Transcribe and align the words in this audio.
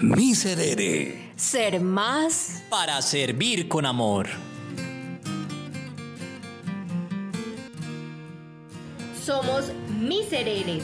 Miserere. 0.00 1.32
Ser 1.34 1.80
más 1.80 2.62
para 2.70 3.02
servir 3.02 3.66
con 3.66 3.84
amor. 3.84 4.28
Somos 9.20 9.72
Miserere. 9.98 10.82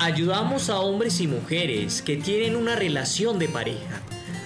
Ayudamos 0.00 0.68
a 0.68 0.80
hombres 0.80 1.20
y 1.20 1.28
mujeres 1.28 2.02
que 2.02 2.16
tienen 2.16 2.56
una 2.56 2.74
relación 2.74 3.38
de 3.38 3.48
pareja 3.48 4.02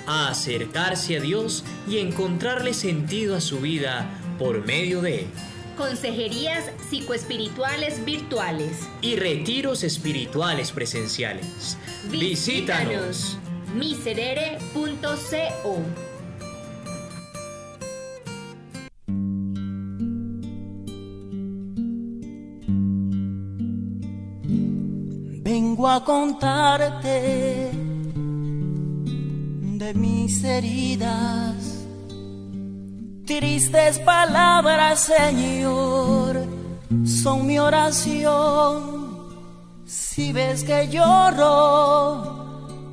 a 0.07 0.29
acercarse 0.29 1.16
a 1.16 1.20
Dios 1.20 1.64
y 1.89 1.98
encontrarle 1.98 2.75
sentido 2.75 3.36
a 3.36 3.41
su 3.41 3.61
vida 3.61 4.07
por 4.39 4.66
medio 4.66 5.00
de 5.00 5.27
consejerías 5.79 6.70
psicoespirituales 6.91 8.04
virtuales 8.04 8.86
y 9.00 9.16
retiros 9.16 9.82
espirituales 9.82 10.73
presenciales. 10.73 11.78
Visítanos. 12.10 13.38
miserere.co 13.74 15.78
Vengo 25.42 25.88
a 25.88 26.04
contarte 26.04 27.70
de 29.78 29.95
mis 29.95 30.45
heridas 30.45 31.82
Tristes 33.26 33.98
palabras, 34.00 35.00
Señor, 35.00 36.45
son 37.04 37.46
mi 37.46 37.59
oración. 37.59 39.12
Si 39.86 40.32
ves 40.32 40.64
que 40.64 40.88
lloro 40.88 42.41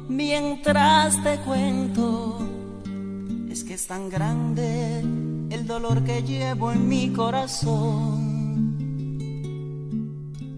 mientras 0.10 1.24
te 1.24 1.38
cuento, 1.38 2.38
es 3.50 3.64
que 3.64 3.76
es 3.76 3.88
tan 3.88 4.10
grande 4.10 5.00
el 5.00 5.66
dolor 5.66 6.04
que 6.04 6.22
llevo 6.24 6.74
en 6.74 6.90
mi 6.90 7.14
corazón. 7.14 8.28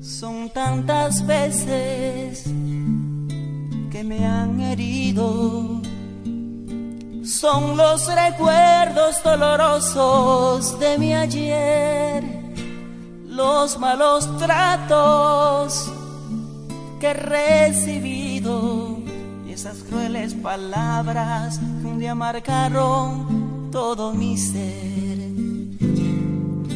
Son 0.02 0.50
tantas 0.50 1.28
veces 1.28 2.46
que 3.92 4.04
me 4.04 4.26
han 4.26 4.60
herido 4.62 5.82
son 7.24 7.78
los 7.78 8.08
recuerdos 8.14 9.24
dolorosos 9.24 10.80
de 10.80 10.98
mi 10.98 11.14
ayer, 11.14 12.24
los 13.28 13.80
malos 13.80 14.38
tratos 14.38 15.92
que 17.00 17.08
he 17.08 17.14
recibido 17.14 19.01
esas 19.62 19.84
crueles 19.84 20.34
palabras 20.34 21.60
un 21.84 22.00
día 22.00 22.16
marcaron 22.16 23.70
todo 23.72 24.12
mi 24.12 24.36
ser. 24.36 25.20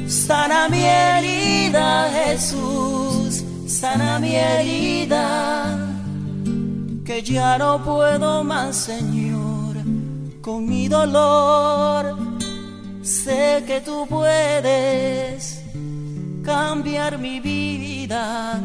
Sana 0.08 0.69
mi 0.69 0.83
herida, 0.83 2.08
Jesús, 2.14 3.44
sana 3.66 4.19
mi 4.19 4.36
herida, 4.36 5.80
que 7.03 7.23
ya 7.23 7.58
no 7.58 7.83
puedo 7.83 8.44
más, 8.44 8.75
Señor 8.75 9.77
con 10.44 10.70
mi 10.70 10.88
dolor. 10.88 12.16
Sé 13.02 13.64
que 13.66 13.81
tú 13.81 14.05
puedes 14.08 15.59
cambiar 16.44 17.17
mi 17.17 17.39
vida. 17.39 18.61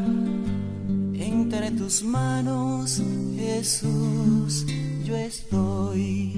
Entre 1.70 1.84
tus 1.84 2.02
manos, 2.02 3.00
Jesús, 3.36 4.66
yo 5.04 5.16
estoy. 5.16 6.32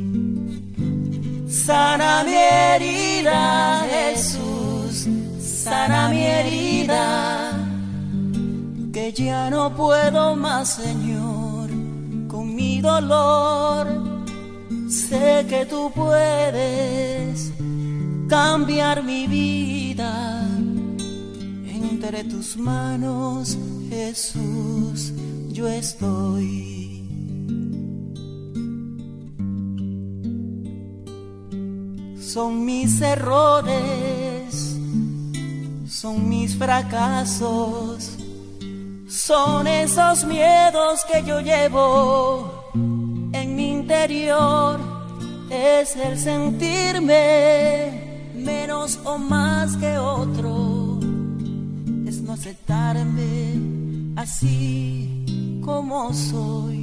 Sana 1.49 2.23
mi 2.25 2.35
herida, 2.35 3.87
Jesús, 3.89 5.09
sana 5.41 6.11
mi 6.11 6.23
herida, 6.23 7.53
que 8.93 9.13
ya 9.13 9.49
no 9.49 9.75
puedo 9.75 10.37
más, 10.37 10.75
Señor, 10.75 11.71
con 12.29 12.55
mi 12.55 12.81
dolor 12.83 14.13
Sé 14.93 15.47
que 15.49 15.65
tú 15.65 15.91
puedes 15.95 17.51
cambiar 18.29 19.03
mi 19.03 19.27
vida. 19.27 20.47
Entre 21.67 22.25
tus 22.25 22.59
manos, 22.59 23.57
Jesús, 23.89 25.15
yo 25.53 25.69
estoy. 25.69 27.05
Son 32.19 32.65
mis 32.65 33.01
errores, 33.03 34.79
son 35.87 36.29
mis 36.29 36.57
fracasos, 36.57 38.17
son 39.07 39.67
esos 39.67 40.25
miedos 40.25 41.05
que 41.05 41.23
yo 41.25 41.41
llevo 41.41 42.71
en 42.75 43.55
mi 43.55 43.73
interior. 43.73 44.81
Es 45.51 45.95
el 45.97 46.19
sentirme 46.19 48.31
menos 48.35 48.99
o 49.05 49.19
más 49.19 49.77
que 49.77 49.99
otro, 49.99 50.99
es 52.07 52.23
no 52.23 52.33
aceptarme 52.33 53.61
así 54.17 55.22
como 55.63 56.13
soy. 56.13 56.83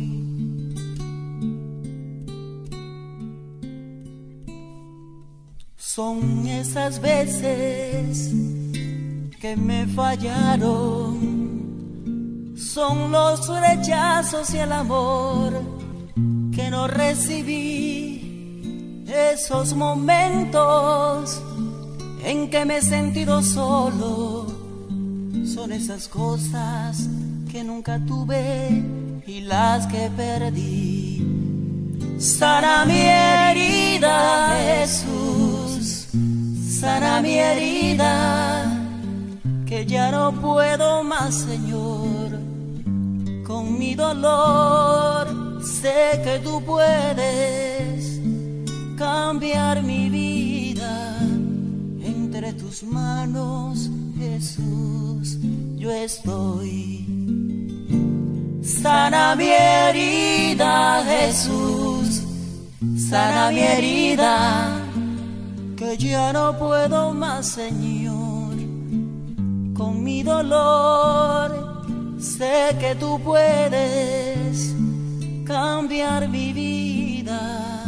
Son 5.75 6.47
esas 6.47 6.99
veces 7.01 8.31
que 9.39 9.55
me 9.55 9.85
fallaron, 9.87 11.17
son 12.57 13.11
los 13.11 13.47
rechazos 13.47 14.53
y 14.53 14.57
el 14.57 14.71
amor 14.71 15.61
que 16.53 16.69
no 16.69 16.87
recibí 16.87 18.09
esos 19.07 19.73
momentos 19.73 21.41
en 22.23 22.49
que 22.49 22.65
me 22.65 22.77
he 22.77 22.81
sentido 22.81 23.41
solo. 23.41 24.47
Son 25.45 25.71
esas 25.71 26.07
cosas 26.07 27.09
que 27.51 27.63
nunca 27.63 27.99
tuve 28.05 28.69
y 29.25 29.41
las 29.41 29.87
que 29.87 30.09
perdí. 30.15 31.25
Sana 32.19 32.85
mi 32.85 32.99
herida, 32.99 34.55
Jesús, 34.65 36.07
sana 36.79 37.21
mi 37.21 37.35
herida, 37.35 38.71
que 39.65 39.85
ya 39.85 40.11
no 40.11 40.31
puedo 40.33 41.03
más, 41.03 41.35
Señor, 41.35 42.39
con 43.45 43.77
mi 43.79 43.95
dolor 43.95 45.49
Sé 45.61 46.21
que 46.23 46.39
tú 46.39 46.61
puedes 46.65 48.19
cambiar 48.97 49.83
mi 49.83 50.09
vida. 50.09 51.19
Entre 52.01 52.53
tus 52.53 52.83
manos, 52.83 53.89
Jesús, 54.17 55.37
yo 55.77 55.91
estoy. 55.91 57.18
Sana 58.81 59.35
mi 59.35 59.49
herida, 59.49 61.03
Jesús. 61.03 62.21
Sana 63.09 63.51
mi 63.51 63.59
herida, 63.59 64.79
que 65.75 65.97
ya 65.97 66.31
no 66.31 66.57
puedo 66.57 67.13
más, 67.13 67.45
Señor. 67.45 68.55
Con 69.73 70.01
mi 70.01 70.23
dolor, 70.23 71.49
sé 72.21 72.73
que 72.79 72.95
tú 72.95 73.19
puedes 73.19 74.73
cambiar 75.45 76.29
mi 76.29 76.53
vida. 76.53 77.83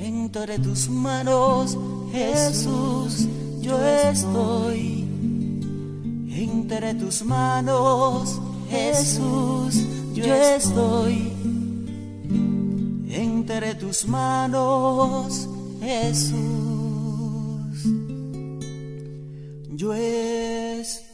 Entre 0.00 0.58
tus 0.58 0.88
manos, 0.88 1.78
Jesús, 2.10 3.28
yo 3.60 3.78
estoy. 3.84 5.04
Entre 6.28 6.94
tus 6.94 7.24
manos, 7.24 8.40
Jesús, 8.70 9.74
yo 10.14 10.34
estoy. 10.34 11.32
Entre 13.08 13.74
tus 13.74 14.06
manos, 14.06 15.48
Jesús, 15.80 16.36
yo 19.70 19.94
estoy. 19.94 21.06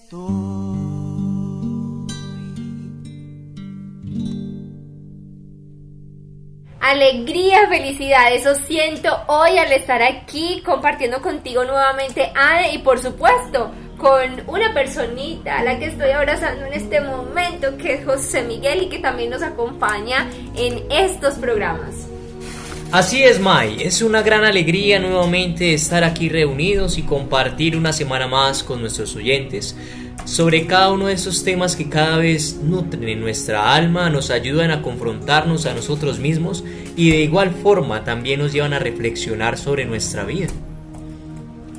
Alegría, 6.80 7.68
felicidad, 7.68 8.34
eso 8.34 8.54
siento 8.54 9.08
hoy 9.28 9.56
al 9.56 9.72
estar 9.72 10.02
aquí 10.02 10.60
compartiendo 10.64 11.22
contigo 11.22 11.64
nuevamente, 11.64 12.32
Ade, 12.34 12.74
y 12.74 12.78
por 12.78 12.98
supuesto, 12.98 13.70
con 14.02 14.42
una 14.48 14.74
personita 14.74 15.60
a 15.60 15.62
la 15.62 15.78
que 15.78 15.86
estoy 15.86 16.10
abrazando 16.10 16.66
en 16.66 16.72
este 16.72 17.00
momento, 17.00 17.76
que 17.76 17.94
es 17.94 18.04
José 18.04 18.42
Miguel 18.42 18.82
y 18.82 18.88
que 18.88 18.98
también 18.98 19.30
nos 19.30 19.42
acompaña 19.42 20.28
en 20.56 20.82
estos 20.90 21.34
programas. 21.34 22.08
Así 22.90 23.22
es, 23.22 23.38
Mai. 23.38 23.80
Es 23.80 24.02
una 24.02 24.22
gran 24.22 24.44
alegría 24.44 24.98
nuevamente 24.98 25.72
estar 25.72 26.02
aquí 26.02 26.28
reunidos 26.28 26.98
y 26.98 27.02
compartir 27.02 27.76
una 27.76 27.92
semana 27.92 28.26
más 28.26 28.64
con 28.64 28.80
nuestros 28.80 29.14
oyentes 29.14 29.76
sobre 30.24 30.66
cada 30.66 30.90
uno 30.90 31.06
de 31.06 31.14
esos 31.14 31.44
temas 31.44 31.76
que 31.76 31.88
cada 31.88 32.18
vez 32.18 32.56
nutren 32.56 33.20
nuestra 33.20 33.72
alma, 33.72 34.10
nos 34.10 34.30
ayudan 34.30 34.72
a 34.72 34.82
confrontarnos 34.82 35.64
a 35.66 35.74
nosotros 35.74 36.18
mismos 36.18 36.64
y 36.96 37.10
de 37.10 37.20
igual 37.20 37.52
forma 37.52 38.02
también 38.02 38.40
nos 38.40 38.52
llevan 38.52 38.72
a 38.72 38.80
reflexionar 38.80 39.58
sobre 39.58 39.84
nuestra 39.84 40.24
vida. 40.24 40.48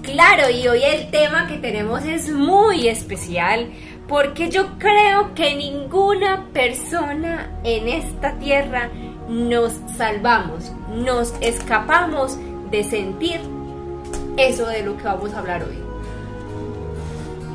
Claro, 0.04 0.50
y 0.50 0.68
hoy 0.68 0.82
el 0.84 1.10
tema 1.12 1.48
que 1.48 1.58
tenemos 1.58 2.04
es 2.04 2.30
muy 2.30 2.90
especial 2.90 3.70
porque 4.10 4.50
yo 4.50 4.78
creo 4.78 5.34
que 5.34 5.56
ninguna 5.56 6.50
persona 6.52 7.50
en 7.64 7.88
esta 7.88 8.38
tierra 8.38 8.90
nos 9.30 9.72
salvamos, 9.96 10.74
nos 10.94 11.34
escapamos 11.40 12.38
de 12.70 12.84
sentir 12.84 13.40
eso 14.36 14.68
de 14.68 14.84
lo 14.84 14.98
que 14.98 15.04
vamos 15.04 15.34
a 15.34 15.40
hablar 15.40 15.64
hoy. 15.64 15.78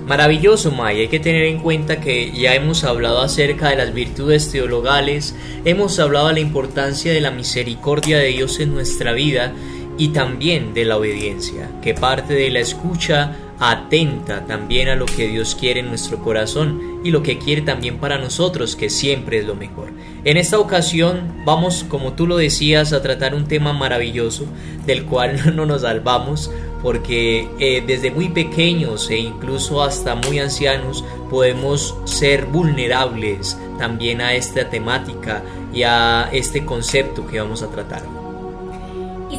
Maravilloso, 0.06 0.71
May. 0.71 1.00
Hay 1.00 1.09
que 1.09 1.21
tener 1.21 1.43
en 1.43 1.59
cuenta 1.59 2.00
que 2.00 2.33
ya 2.33 2.55
hemos 2.55 2.83
hablado 2.83 3.21
acerca 3.21 3.69
de 3.69 3.77
las 3.77 3.93
virtudes 3.93 4.50
teologales, 4.50 5.37
hemos 5.67 5.99
hablado 5.99 6.29
de 6.29 6.33
la 6.33 6.41
importancia 6.41 7.12
de 7.12 7.21
la 7.21 7.31
misericordia 7.31 8.17
de 8.17 8.29
Dios 8.29 8.59
en 8.59 8.73
nuestra 8.73 9.12
vida 9.12 9.53
y 9.99 10.09
también 10.09 10.73
de 10.73 10.85
la 10.85 10.97
obediencia, 10.97 11.71
que 11.83 11.93
parte 11.93 12.33
de 12.33 12.50
la 12.50 12.61
escucha 12.61 13.37
atenta 13.61 14.47
también 14.47 14.89
a 14.89 14.95
lo 14.95 15.05
que 15.06 15.27
Dios 15.27 15.56
quiere 15.56 15.81
en 15.81 15.89
nuestro 15.89 16.19
corazón 16.19 17.00
y 17.05 17.11
lo 17.11 17.23
que 17.23 17.39
quiere 17.39 17.62
también 17.62 17.99
para 17.99 18.19
nosotros, 18.19 18.77
que 18.77 18.89
siempre 18.89 19.39
es 19.39 19.47
lo 19.47 19.56
mejor. 19.56 19.91
En 20.25 20.37
esta 20.37 20.59
ocasión 20.59 21.43
vamos, 21.45 21.85
como 21.89 22.12
tú 22.12 22.27
lo 22.27 22.37
decías, 22.37 22.93
a 22.93 23.03
tratar 23.03 23.35
un 23.35 23.47
tema 23.47 23.73
maravilloso 23.73 24.47
del 24.87 25.05
cual 25.05 25.56
no 25.56 25.67
nos 25.67 25.83
salvamos 25.83 26.50
porque 26.83 27.49
eh, 27.59 27.83
desde 27.85 28.12
muy 28.12 28.29
pequeños 28.29 29.11
e 29.11 29.19
incluso 29.19 29.83
hasta 29.83 30.15
muy 30.15 30.39
ancianos 30.39 31.05
podemos 31.29 31.97
ser 32.05 32.47
vulnerables 32.47 33.59
también 33.79 34.21
a 34.21 34.35
esta 34.35 34.71
temática 34.71 35.43
y 35.75 35.83
a 35.83 36.29
este 36.33 36.65
concepto 36.65 37.27
que 37.27 37.41
vamos 37.41 37.62
a 37.62 37.71
tratar. 37.71 38.18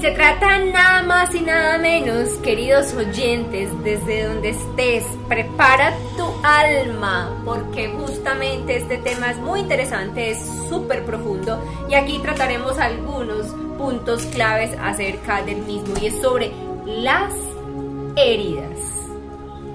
Se 0.02 0.12
trata 0.12 0.58
nada 0.60 1.04
más 1.04 1.36
y 1.36 1.42
nada 1.42 1.78
menos, 1.78 2.30
queridos 2.42 2.94
oyentes, 2.94 3.70
desde 3.84 4.28
donde 4.28 4.52
estés, 4.52 5.04
prepara 5.28 5.94
tu 6.16 6.24
alma, 6.42 7.38
porque 7.44 7.90
justamente 7.90 8.78
este 8.78 8.98
tema 9.00 9.32
es 9.32 9.38
muy 9.40 9.60
interesante, 9.60 10.32
es 10.32 10.40
súper 10.70 11.04
profundo 11.04 11.62
y 11.90 11.96
aquí 11.96 12.18
trataremos 12.20 12.80
algunos 12.80 13.48
puntos 13.78 14.24
claves 14.28 14.72
acerca 14.82 15.42
del 15.42 15.64
mismo 15.64 15.94
y 16.02 16.06
es 16.06 16.22
sobre 16.22 16.54
las 16.86 17.34
heridas. 18.16 18.80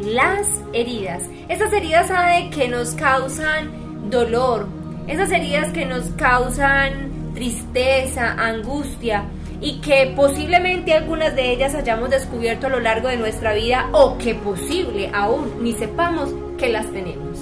Las 0.01 0.47
heridas. 0.73 1.25
Esas 1.51 1.71
heridas 1.71 2.09
sabe 2.09 2.49
que 2.49 2.67
nos 2.69 2.95
causan 2.95 4.09
dolor, 4.09 4.69
esas 5.07 5.31
heridas 5.31 5.71
que 5.75 5.85
nos 5.85 6.07
causan 6.17 7.13
tristeza, 7.35 8.33
angustia 8.33 9.25
y 9.65 9.77
que 9.77 10.13
posiblemente 10.15 10.93
algunas 10.93 11.35
de 11.35 11.51
ellas 11.51 11.75
hayamos 11.75 12.11
descubierto 12.11 12.67
a 12.67 12.71
lo 12.71 12.81
largo 12.81 13.09
de 13.09 13.17
nuestra 13.17 13.55
vida 13.55 13.89
o 13.93 14.19
que 14.19 14.35
posible 14.35 15.11
aún 15.15 15.55
ni 15.63 15.73
sepamos 15.73 16.29
que 16.59 16.69
las 16.69 16.93
tenemos. 16.93 17.39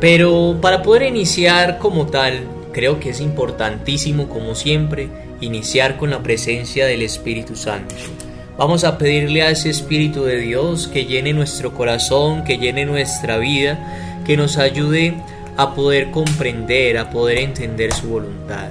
Pero 0.00 0.58
para 0.60 0.82
poder 0.82 1.04
iniciar 1.04 1.78
como 1.78 2.08
tal, 2.08 2.40
creo 2.72 3.00
que 3.00 3.08
es 3.10 3.22
importantísimo 3.22 4.28
como 4.28 4.54
siempre 4.54 5.08
iniciar 5.40 5.96
con 5.96 6.10
la 6.10 6.22
presencia 6.22 6.84
del 6.84 7.00
Espíritu 7.00 7.56
Santo. 7.56 7.94
Vamos 8.58 8.84
a 8.84 8.98
pedirle 8.98 9.40
a 9.40 9.50
ese 9.50 9.70
Espíritu 9.70 10.24
de 10.24 10.36
Dios 10.36 10.88
que 10.88 11.06
llene 11.06 11.32
nuestro 11.32 11.72
corazón, 11.72 12.44
que 12.44 12.58
llene 12.58 12.84
nuestra 12.84 13.38
vida, 13.38 14.20
que 14.26 14.36
nos 14.36 14.58
ayude 14.58 15.14
a 15.56 15.74
poder 15.74 16.10
comprender, 16.10 16.98
a 16.98 17.08
poder 17.08 17.38
entender 17.38 17.94
su 17.94 18.08
voluntad. 18.08 18.68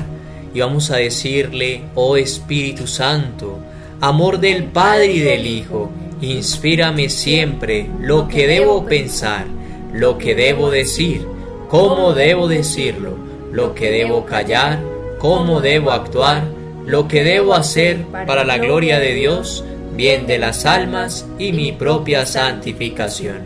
Y 0.58 0.60
vamos 0.60 0.90
a 0.90 0.96
decirle, 0.98 1.84
oh 1.94 2.18
Espíritu 2.18 2.88
Santo, 2.88 3.60
amor 4.02 4.40
del 4.40 4.64
Padre 4.64 5.12
y 5.12 5.20
del 5.20 5.46
Hijo, 5.46 5.92
inspírame 6.20 7.10
siempre 7.10 7.86
lo 8.02 8.28
que 8.28 8.48
debo 8.48 8.84
pensar, 8.84 9.46
lo 9.94 10.18
que 10.18 10.34
debo 10.34 10.72
decir, 10.72 11.28
cómo 11.70 12.14
debo 12.14 12.48
decirlo, 12.48 13.20
lo 13.52 13.76
que 13.76 13.92
debo 13.92 14.26
callar, 14.26 14.80
cómo 15.20 15.62
debo 15.62 15.92
actuar, 15.92 16.46
lo 16.88 17.08
que 17.08 17.24
debo 17.24 17.54
hacer 17.54 18.08
para 18.26 18.44
la 18.44 18.58
gloria 18.58 18.98
de 18.98 19.14
Dios, 19.14 19.64
bien 19.94 20.26
de 20.26 20.40
las 20.40 20.66
almas 20.66 21.28
y 21.38 21.52
mi 21.52 21.72
propia 21.72 22.26
santificación. 22.26 23.44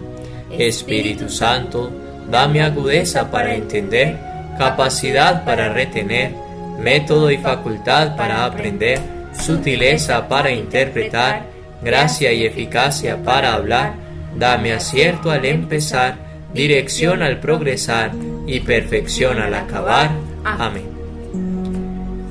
Espíritu 0.58 1.28
Santo, 1.28 1.92
dame 2.32 2.62
agudeza 2.62 3.30
para 3.30 3.54
entender, 3.54 4.18
capacidad 4.58 5.44
para 5.44 5.74
retener, 5.74 6.50
método 6.82 7.32
y 7.32 7.38
facultad 7.38 8.16
para 8.16 8.46
aprender, 8.46 9.00
sutileza 9.34 10.28
para 10.28 10.52
interpretar, 10.52 11.46
gracia 11.82 12.32
y 12.34 12.46
eficacia 12.46 13.24
para 13.24 13.54
hablar, 13.54 13.94
dame 14.38 14.74
acierto 14.74 15.32
al 15.32 15.46
empezar, 15.46 16.16
dirección 16.54 17.22
al 17.22 17.40
progresar 17.40 18.12
y 18.48 18.60
perfección 18.60 19.40
al 19.40 19.54
acabar. 19.54 20.12
Amén. 20.44 20.92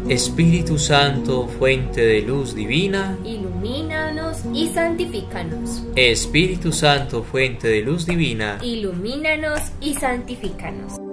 Espíritu 0.08 0.76
Santo, 0.76 1.46
fuente 1.46 2.04
de 2.04 2.22
luz 2.22 2.54
divina, 2.56 3.16
ilumínanos 3.24 4.38
y 4.52 4.66
santifícanos. 4.66 5.84
Espíritu 5.94 6.72
Santo, 6.72 7.22
fuente 7.22 7.68
de 7.68 7.82
luz 7.82 8.06
divina, 8.06 8.58
ilumínanos 8.60 9.60
y 9.80 9.94
santifícanos. 9.94 11.09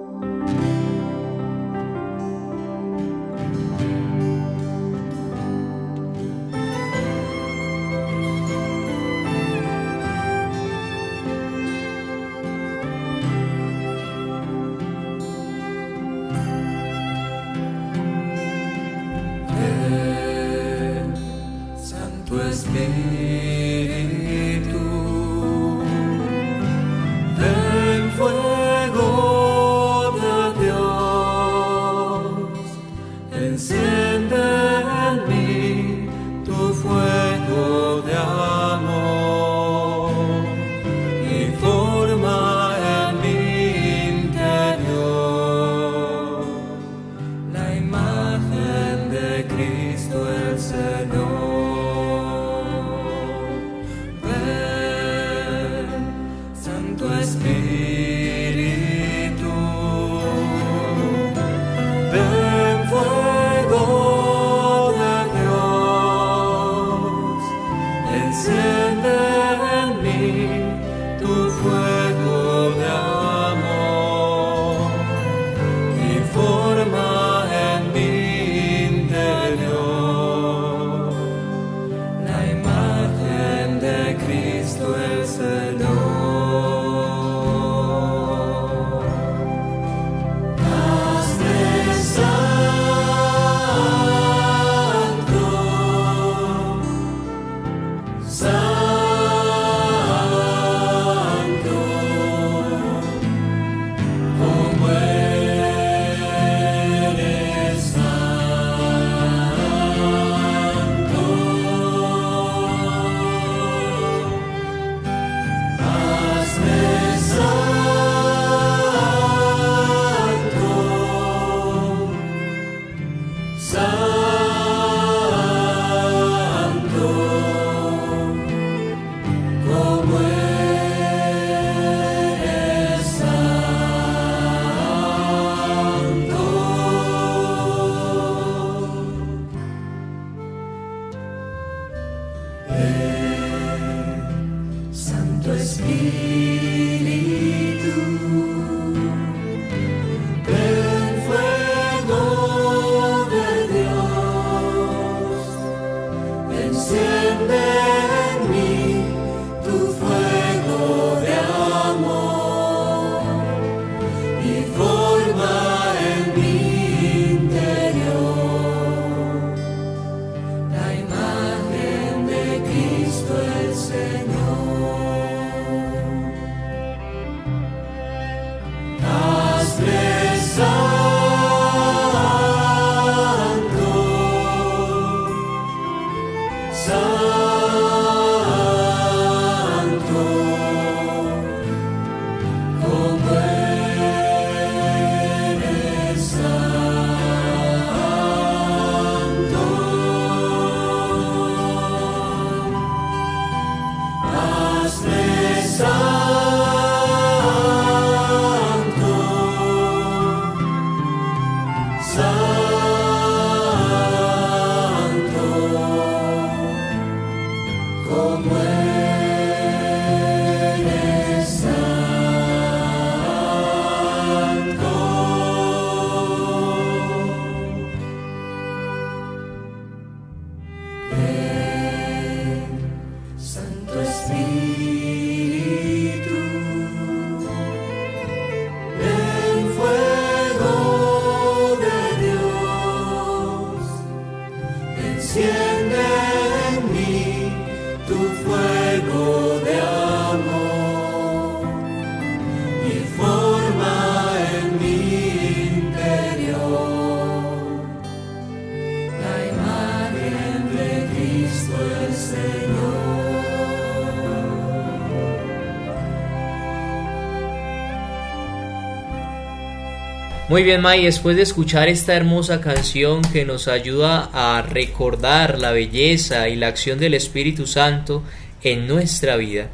Muy 270.49 270.63
bien, 270.63 270.79
May, 270.79 271.03
después 271.03 271.35
de 271.35 271.41
escuchar 271.41 271.89
esta 271.89 272.13
hermosa 272.15 272.61
canción 272.61 273.21
que 273.21 273.43
nos 273.43 273.67
ayuda 273.67 274.29
a 274.31 274.61
recordar 274.61 275.59
la 275.59 275.71
belleza 275.71 276.47
y 276.47 276.55
la 276.55 276.67
acción 276.67 276.99
del 276.99 277.15
Espíritu 277.15 277.67
Santo 277.67 278.23
en 278.63 278.87
nuestra 278.87 279.35
vida, 279.35 279.67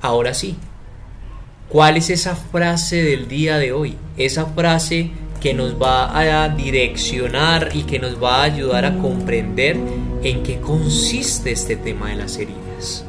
ahora 0.00 0.34
sí, 0.34 0.56
¿cuál 1.68 1.98
es 1.98 2.10
esa 2.10 2.34
frase 2.34 3.04
del 3.04 3.28
día 3.28 3.58
de 3.58 3.70
hoy? 3.70 3.96
Esa 4.16 4.46
frase 4.46 5.12
que 5.40 5.54
nos 5.54 5.80
va 5.80 6.18
a 6.18 6.48
direccionar 6.48 7.68
y 7.72 7.84
que 7.84 8.00
nos 8.00 8.20
va 8.20 8.40
a 8.40 8.42
ayudar 8.42 8.84
a 8.84 8.98
comprender 8.98 9.76
en 10.24 10.42
qué 10.42 10.58
consiste 10.58 11.52
este 11.52 11.76
tema 11.76 12.08
de 12.08 12.16
las 12.16 12.36
heridas. 12.38 13.04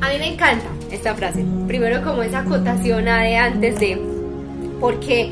A 0.00 0.08
mí 0.08 0.18
me 0.18 0.32
encanta 0.32 0.77
esta 0.90 1.14
frase. 1.14 1.44
Primero 1.66 2.02
como 2.02 2.22
esa 2.22 2.40
acotación 2.40 3.04
de 3.04 3.36
antes 3.36 3.78
de, 3.78 4.00
porque 4.80 5.30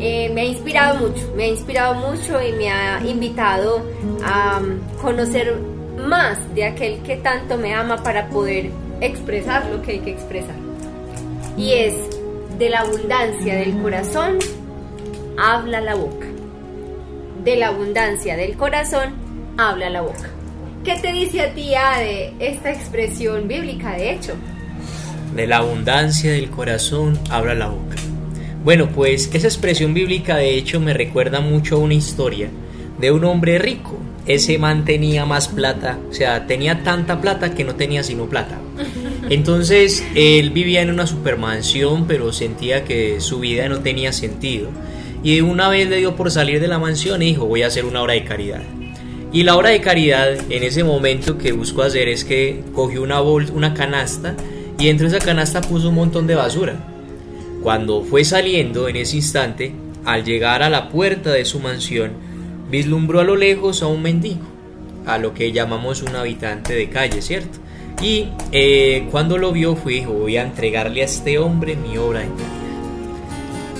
eh, 0.00 0.30
me 0.34 0.42
ha 0.42 0.44
inspirado 0.44 0.98
mucho, 1.00 1.32
me 1.36 1.44
ha 1.44 1.48
inspirado 1.48 1.94
mucho 1.94 2.42
y 2.42 2.52
me 2.52 2.70
ha 2.70 3.00
invitado 3.04 3.82
a 4.24 4.60
um, 4.60 4.78
conocer 5.00 5.54
más 6.06 6.54
de 6.54 6.64
aquel 6.64 7.02
que 7.02 7.16
tanto 7.16 7.56
me 7.56 7.74
ama 7.74 8.02
para 8.02 8.28
poder 8.28 8.70
expresar 9.00 9.66
lo 9.66 9.82
que 9.82 9.92
hay 9.92 9.98
que 10.00 10.10
expresar. 10.10 10.56
Y 11.56 11.72
es 11.72 11.94
de 12.58 12.68
la 12.68 12.80
abundancia 12.80 13.54
del 13.56 13.80
corazón, 13.80 14.38
habla 15.38 15.80
la 15.80 15.94
boca. 15.94 16.26
De 17.42 17.56
la 17.56 17.68
abundancia 17.68 18.36
del 18.36 18.56
corazón, 18.56 19.14
habla 19.56 19.90
la 19.90 20.00
boca. 20.02 20.30
¿Qué 20.84 20.96
te 20.96 21.12
dice 21.12 21.40
a 21.40 21.54
ti 21.54 21.70
de 21.70 22.34
esta 22.38 22.70
expresión 22.70 23.48
bíblica, 23.48 23.92
de 23.92 24.12
hecho? 24.12 24.34
De 25.34 25.48
la 25.48 25.56
abundancia 25.58 26.30
del 26.30 26.48
corazón 26.48 27.18
habla 27.28 27.54
la 27.54 27.66
boca. 27.66 27.96
Bueno, 28.62 28.88
pues 28.94 29.28
esa 29.34 29.48
expresión 29.48 29.92
bíblica 29.92 30.36
de 30.36 30.56
hecho 30.56 30.78
me 30.78 30.94
recuerda 30.94 31.40
mucho 31.40 31.74
a 31.74 31.78
una 31.80 31.94
historia 31.94 32.50
de 33.00 33.10
un 33.10 33.24
hombre 33.24 33.58
rico. 33.58 33.98
Ese 34.26 34.58
man 34.58 34.84
tenía 34.84 35.26
más 35.26 35.48
plata, 35.48 35.98
o 36.08 36.14
sea, 36.14 36.46
tenía 36.46 36.84
tanta 36.84 37.20
plata 37.20 37.52
que 37.52 37.64
no 37.64 37.74
tenía 37.74 38.04
sino 38.04 38.26
plata. 38.26 38.60
Entonces 39.28 40.04
él 40.14 40.50
vivía 40.50 40.82
en 40.82 40.90
una 40.90 41.06
supermansión, 41.06 42.06
pero 42.06 42.32
sentía 42.32 42.84
que 42.84 43.20
su 43.20 43.40
vida 43.40 43.68
no 43.68 43.80
tenía 43.80 44.12
sentido. 44.12 44.68
Y 45.24 45.40
una 45.40 45.68
vez 45.68 45.88
le 45.88 45.96
dio 45.96 46.14
por 46.14 46.30
salir 46.30 46.60
de 46.60 46.68
la 46.68 46.78
mansión 46.78 47.22
y 47.22 47.26
dijo, 47.26 47.46
voy 47.46 47.62
a 47.62 47.66
hacer 47.66 47.86
una 47.86 48.02
obra 48.02 48.14
de 48.14 48.24
caridad. 48.24 48.62
Y 49.32 49.42
la 49.42 49.56
obra 49.56 49.70
de 49.70 49.80
caridad 49.80 50.28
en 50.48 50.62
ese 50.62 50.84
momento 50.84 51.38
que 51.38 51.50
buscó 51.50 51.82
hacer 51.82 52.06
es 52.08 52.24
que 52.24 52.62
cogió 52.72 53.02
una 53.02 53.18
bolsa, 53.18 53.52
una 53.52 53.74
canasta 53.74 54.36
y 54.78 54.86
dentro 54.86 55.08
de 55.08 55.16
esa 55.16 55.24
canasta 55.24 55.60
puso 55.60 55.88
un 55.88 55.96
montón 55.96 56.26
de 56.26 56.34
basura. 56.34 56.76
Cuando 57.62 58.02
fue 58.02 58.24
saliendo 58.24 58.88
en 58.88 58.96
ese 58.96 59.16
instante, 59.16 59.74
al 60.04 60.24
llegar 60.24 60.62
a 60.62 60.70
la 60.70 60.88
puerta 60.88 61.30
de 61.30 61.44
su 61.44 61.60
mansión, 61.60 62.12
vislumbró 62.70 63.20
a 63.20 63.24
lo 63.24 63.36
lejos 63.36 63.82
a 63.82 63.86
un 63.86 64.02
mendigo, 64.02 64.42
a 65.06 65.18
lo 65.18 65.32
que 65.34 65.52
llamamos 65.52 66.02
un 66.02 66.14
habitante 66.16 66.74
de 66.74 66.90
calle, 66.90 67.22
¿cierto? 67.22 67.58
Y 68.02 68.28
eh, 68.52 69.06
cuando 69.10 69.38
lo 69.38 69.52
vio 69.52 69.76
fue 69.76 69.94
dijo, 69.94 70.12
voy 70.12 70.36
a 70.36 70.42
entregarle 70.42 71.02
a 71.02 71.04
este 71.04 71.38
hombre 71.38 71.76
mi 71.76 71.96
obra 71.96 72.20
de 72.20 72.28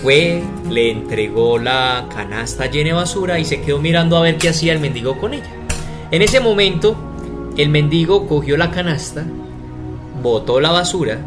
fue, 0.05 0.43
le 0.69 0.91
entregó 0.91 1.59
la 1.59 2.07
canasta 2.15 2.67
llena 2.67 2.91
de 2.91 2.93
basura 2.93 3.39
y 3.39 3.47
se 3.47 3.63
quedó 3.63 3.79
mirando 3.79 4.19
a 4.19 4.21
ver 4.21 4.37
qué 4.37 4.51
hacía 4.51 4.75
el 4.75 4.79
mendigo 4.79 5.17
con 5.17 5.33
ella. 5.33 5.49
En 6.11 6.21
ese 6.21 6.41
momento, 6.41 6.95
el 7.57 7.71
mendigo 7.71 8.27
cogió 8.27 8.59
la 8.59 8.71
canasta, 8.71 9.25
botó 10.25 10.59
la 10.59 10.73
basura, 10.73 11.19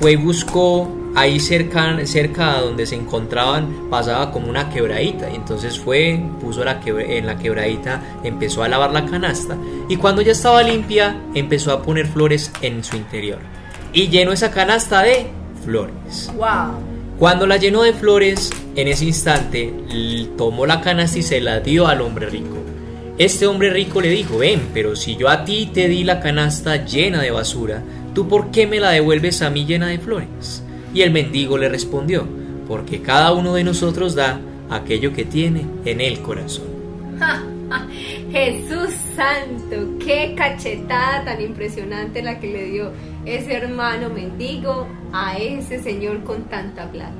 fue 0.00 0.12
y 0.12 0.16
buscó 0.16 0.88
ahí 1.14 1.38
cerca, 1.38 1.94
cerca 2.06 2.60
donde 2.62 2.86
se 2.86 2.94
encontraban, 2.94 3.90
pasaba 3.90 4.32
como 4.32 4.48
una 4.48 4.70
quebradita. 4.70 5.30
Y 5.30 5.36
entonces 5.36 5.78
fue, 5.78 6.18
puso 6.40 6.64
la 6.64 6.80
en 6.84 7.26
la 7.26 7.36
quebradita, 7.36 8.02
empezó 8.24 8.62
a 8.62 8.68
lavar 8.68 8.92
la 8.92 9.04
canasta. 9.04 9.56
Y 9.88 9.96
cuando 9.96 10.22
ya 10.22 10.32
estaba 10.32 10.62
limpia, 10.62 11.20
empezó 11.34 11.72
a 11.72 11.82
poner 11.82 12.06
flores 12.06 12.50
en 12.62 12.82
su 12.82 12.96
interior. 12.96 13.38
Y 13.92 14.08
llenó 14.08 14.32
esa 14.32 14.50
canasta 14.50 15.02
de 15.02 15.26
flores. 15.62 16.32
¡Wow! 16.34 16.80
Cuando 17.18 17.46
la 17.46 17.58
llenó 17.58 17.82
de 17.82 17.92
flores, 17.92 18.50
en 18.74 18.88
ese 18.88 19.04
instante 19.04 19.72
tomó 20.38 20.64
la 20.64 20.80
canasta 20.80 21.18
y 21.18 21.22
se 21.22 21.40
la 21.42 21.60
dio 21.60 21.86
al 21.86 22.00
hombre 22.00 22.30
rico. 22.30 22.56
Este 23.18 23.46
hombre 23.46 23.70
rico 23.70 24.00
le 24.00 24.08
dijo, 24.08 24.38
ven, 24.38 24.70
pero 24.72 24.96
si 24.96 25.16
yo 25.16 25.28
a 25.28 25.44
ti 25.44 25.70
te 25.72 25.86
di 25.86 26.02
la 26.02 26.18
canasta 26.18 26.86
llena 26.86 27.20
de 27.20 27.30
basura, 27.30 27.82
¿tú 28.14 28.28
por 28.28 28.50
qué 28.50 28.66
me 28.66 28.80
la 28.80 28.90
devuelves 28.90 29.42
a 29.42 29.50
mí 29.50 29.64
llena 29.64 29.88
de 29.88 29.98
flores? 29.98 30.62
Y 30.94 31.02
el 31.02 31.10
mendigo 31.10 31.58
le 31.58 31.68
respondió, 31.68 32.26
porque 32.68 33.00
cada 33.00 33.32
uno 33.32 33.54
de 33.54 33.64
nosotros 33.64 34.14
da 34.14 34.40
aquello 34.70 35.12
que 35.12 35.24
tiene 35.24 35.66
en 35.84 36.00
el 36.00 36.20
corazón. 36.20 36.66
Jesús 38.32 38.90
Santo, 39.16 39.98
qué 40.04 40.34
cachetada 40.36 41.24
tan 41.24 41.40
impresionante 41.40 42.22
la 42.22 42.38
que 42.38 42.46
le 42.48 42.64
dio 42.70 42.92
ese 43.24 43.54
hermano 43.54 44.08
mendigo 44.08 44.86
a 45.12 45.36
ese 45.36 45.82
señor 45.82 46.22
con 46.24 46.44
tanta 46.44 46.90
plata. 46.90 47.12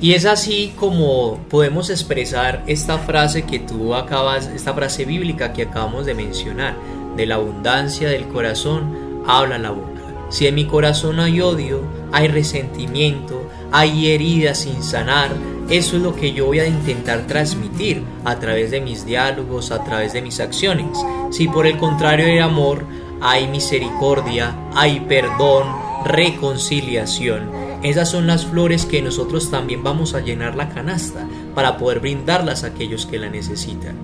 Y 0.00 0.14
es 0.14 0.24
así 0.24 0.72
como 0.76 1.38
podemos 1.48 1.88
expresar 1.88 2.64
esta 2.66 2.98
frase 2.98 3.42
que 3.42 3.60
tú 3.60 3.94
acabas, 3.94 4.48
esta 4.48 4.74
frase 4.74 5.04
bíblica 5.04 5.52
que 5.52 5.62
acabamos 5.62 6.06
de 6.06 6.14
mencionar, 6.14 6.74
de 7.16 7.26
la 7.26 7.36
abundancia 7.36 8.08
del 8.08 8.26
corazón 8.26 9.22
habla 9.28 9.58
la 9.58 9.70
boca. 9.70 9.91
Si 10.32 10.46
en 10.46 10.54
mi 10.54 10.64
corazón 10.64 11.20
hay 11.20 11.42
odio, 11.42 11.82
hay 12.10 12.26
resentimiento, 12.26 13.50
hay 13.70 14.10
heridas 14.12 14.60
sin 14.60 14.82
sanar, 14.82 15.30
eso 15.68 15.96
es 15.96 16.02
lo 16.02 16.16
que 16.16 16.32
yo 16.32 16.46
voy 16.46 16.60
a 16.60 16.66
intentar 16.66 17.26
transmitir 17.26 18.02
a 18.24 18.38
través 18.38 18.70
de 18.70 18.80
mis 18.80 19.04
diálogos, 19.04 19.70
a 19.70 19.84
través 19.84 20.14
de 20.14 20.22
mis 20.22 20.40
acciones. 20.40 20.98
Si 21.30 21.48
por 21.48 21.66
el 21.66 21.76
contrario 21.76 22.24
hay 22.24 22.38
amor, 22.38 22.86
hay 23.20 23.46
misericordia, 23.46 24.56
hay 24.74 25.00
perdón, 25.00 25.66
reconciliación. 26.06 27.50
Esas 27.82 28.10
son 28.10 28.26
las 28.26 28.46
flores 28.46 28.86
que 28.86 29.02
nosotros 29.02 29.50
también 29.50 29.82
vamos 29.82 30.14
a 30.14 30.20
llenar 30.20 30.56
la 30.56 30.70
canasta 30.70 31.28
para 31.54 31.76
poder 31.76 32.00
brindarlas 32.00 32.64
a 32.64 32.68
aquellos 32.68 33.04
que 33.04 33.18
la 33.18 33.28
necesitan. 33.28 33.96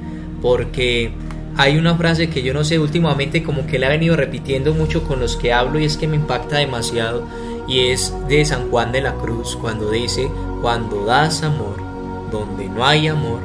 Porque 0.43 1.13
hay 1.59 1.77
una 1.77 1.97
frase 1.97 2.31
que 2.31 2.43
yo 2.43 2.55
no 2.55 2.63
sé 2.63 2.79
últimamente 2.79 3.43
como 3.43 3.67
que 3.67 3.81
la 3.81 3.89
he 3.89 3.91
venido 3.91 4.15
repitiendo 4.15 4.75
mucho 4.75 5.03
con 5.03 5.19
los 5.19 5.37
que 5.37 5.53
hablo 5.53 5.81
y 5.81 5.85
es 5.85 5.97
que 5.97 6.07
me 6.07 6.15
impacta 6.15 6.59
demasiado 6.59 7.25
y 7.67 7.89
es 7.89 8.15
de 8.29 8.45
San 8.45 8.71
Juan 8.71 8.93
de 8.93 9.01
la 9.01 9.15
Cruz 9.15 9.57
cuando 9.61 9.91
dice, 9.91 10.31
cuando 10.63 11.05
das 11.05 11.43
amor, 11.43 11.83
donde 12.31 12.69
no 12.69 12.87
hay 12.87 13.09
amor, 13.09 13.41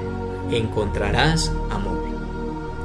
encontrarás 0.51 1.51
amor. 1.71 2.03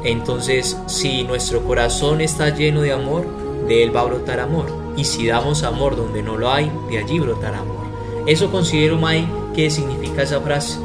Entonces, 0.02 0.78
si 0.86 1.24
nuestro 1.24 1.62
corazón 1.62 2.22
está 2.22 2.48
lleno 2.48 2.80
de 2.80 2.92
amor, 2.92 3.26
de 3.68 3.82
él 3.82 3.94
va 3.94 4.00
a 4.00 4.04
brotar 4.04 4.40
amor. 4.40 4.72
Y 4.96 5.04
si 5.04 5.26
damos 5.26 5.62
amor 5.62 5.94
donde 5.94 6.22
no 6.22 6.38
lo 6.38 6.50
hay, 6.50 6.72
de 6.90 6.98
allí 6.98 7.18
brotará 7.18 7.58
amor. 7.58 7.86
Eso 8.26 8.50
considero, 8.50 8.96
Mai, 8.96 9.28
que 9.54 9.68
significa 9.70 10.22
esa 10.22 10.40
frase, 10.40 10.78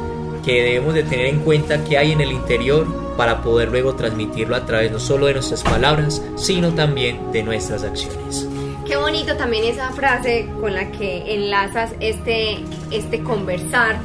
que 0.44 0.62
debemos 0.62 0.92
de 0.92 1.02
tener 1.02 1.26
en 1.26 1.40
cuenta 1.40 1.82
que 1.82 1.96
hay 1.96 2.12
en 2.12 2.20
el 2.20 2.30
interior 2.30 3.03
para 3.16 3.42
poder 3.42 3.70
luego 3.70 3.94
transmitirlo 3.94 4.56
a 4.56 4.66
través 4.66 4.90
no 4.92 4.98
solo 4.98 5.26
de 5.26 5.34
nuestras 5.34 5.62
palabras, 5.62 6.22
sino 6.36 6.74
también 6.74 7.32
de 7.32 7.42
nuestras 7.42 7.84
acciones. 7.84 8.48
Qué 8.86 8.96
bonito 8.96 9.36
también 9.36 9.64
esa 9.64 9.90
frase 9.90 10.48
con 10.60 10.74
la 10.74 10.90
que 10.90 11.34
enlazas 11.34 11.92
este, 12.00 12.58
este 12.90 13.22
conversar. 13.22 13.98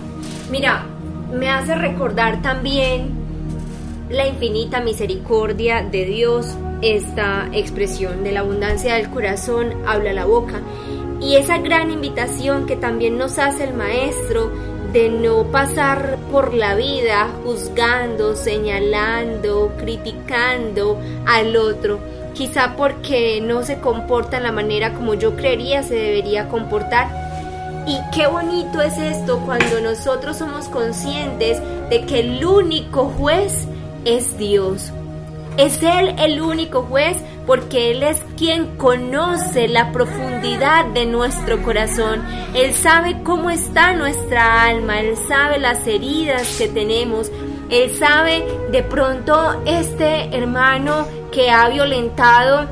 Mira, 0.49 0.85
me 1.33 1.49
hace 1.49 1.75
recordar 1.75 2.41
también 2.41 3.11
la 4.09 4.27
infinita 4.27 4.79
misericordia 4.79 5.83
de 5.83 6.05
Dios, 6.05 6.47
esta 6.81 7.49
expresión 7.51 8.23
de 8.23 8.31
la 8.31 8.39
abundancia 8.39 8.95
del 8.95 9.09
corazón 9.09 9.73
habla 9.85 10.13
la 10.13 10.25
boca 10.25 10.61
y 11.21 11.35
esa 11.35 11.57
gran 11.57 11.91
invitación 11.91 12.65
que 12.65 12.75
también 12.75 13.17
nos 13.17 13.37
hace 13.37 13.65
el 13.65 13.73
Maestro 13.73 14.51
de 14.91 15.09
no 15.09 15.43
pasar 15.51 16.17
por 16.31 16.53
la 16.53 16.75
vida 16.75 17.29
juzgando, 17.43 18.35
señalando, 18.35 19.73
criticando 19.77 20.99
al 21.27 21.55
otro, 21.55 21.99
quizá 22.33 22.75
porque 22.75 23.41
no 23.41 23.63
se 23.63 23.79
comporta 23.79 24.37
en 24.37 24.43
la 24.43 24.51
manera 24.51 24.93
como 24.93 25.13
yo 25.13 25.35
creería 25.35 25.83
se 25.83 25.95
debería 25.95 26.47
comportar. 26.49 27.07
Y 27.85 27.97
qué 28.13 28.27
bonito 28.27 28.81
es 28.81 28.97
esto 28.97 29.39
cuando 29.45 29.81
nosotros 29.81 30.37
somos 30.37 30.67
conscientes 30.67 31.61
de 31.89 32.05
que 32.05 32.19
el 32.19 32.45
único 32.45 33.05
juez 33.05 33.67
es 34.05 34.37
Dios. 34.37 34.91
Es 35.57 35.81
Él 35.83 36.16
el 36.20 36.42
único 36.42 36.83
juez 36.83 37.18
porque 37.46 37.92
Él 37.92 38.03
es 38.03 38.24
quien 38.38 38.77
conoce 38.77 39.68
la 39.68 39.92
profundidad 39.92 40.85
de 40.94 41.05
nuestro 41.05 41.62
corazón. 41.64 42.24
Él 42.53 42.74
sabe 42.74 43.22
cómo 43.24 43.50
está 43.50 43.94
nuestra 43.94 44.66
alma, 44.66 45.00
Él 45.00 45.18
sabe 45.27 45.57
las 45.59 45.85
heridas 45.88 46.55
que 46.57 46.68
tenemos, 46.68 47.31
Él 47.70 47.96
sabe 47.98 48.44
de 48.72 48.83
pronto 48.83 49.62
este 49.66 50.35
hermano 50.35 51.07
que 51.31 51.50
ha 51.50 51.68
violentado 51.70 52.68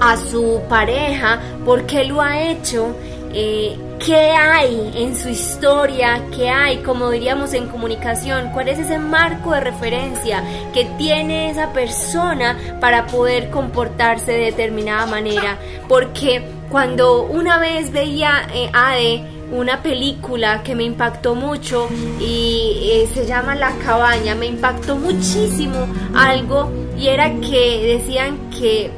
a 0.00 0.16
su 0.16 0.60
pareja, 0.68 1.40
porque 1.64 2.04
lo 2.04 2.20
ha 2.20 2.42
hecho. 2.42 2.94
eh, 3.34 3.76
qué 3.98 4.30
hay 4.30 4.92
en 4.96 5.16
su 5.16 5.28
historia, 5.28 6.22
qué 6.34 6.48
hay, 6.48 6.78
como 6.78 7.10
diríamos 7.10 7.54
en 7.54 7.68
comunicación, 7.68 8.50
cuál 8.52 8.68
es 8.68 8.78
ese 8.78 8.98
marco 8.98 9.52
de 9.52 9.60
referencia 9.60 10.42
que 10.72 10.84
tiene 10.98 11.50
esa 11.50 11.72
persona 11.72 12.56
para 12.80 13.06
poder 13.06 13.50
comportarse 13.50 14.32
de 14.32 14.44
determinada 14.46 15.06
manera. 15.06 15.58
Porque 15.88 16.44
cuando 16.70 17.22
una 17.22 17.58
vez 17.58 17.92
veía 17.92 18.46
eh, 18.52 18.70
Ade, 18.72 19.24
una 19.52 19.82
película 19.82 20.62
que 20.62 20.74
me 20.74 20.84
impactó 20.84 21.34
mucho 21.34 21.88
y 22.20 22.90
eh, 22.90 23.08
se 23.12 23.26
llama 23.26 23.54
La 23.54 23.72
cabaña, 23.84 24.34
me 24.34 24.46
impactó 24.46 24.96
muchísimo 24.96 25.86
algo 26.14 26.70
y 26.98 27.08
era 27.08 27.30
que 27.40 27.98
decían 27.98 28.50
que 28.50 28.90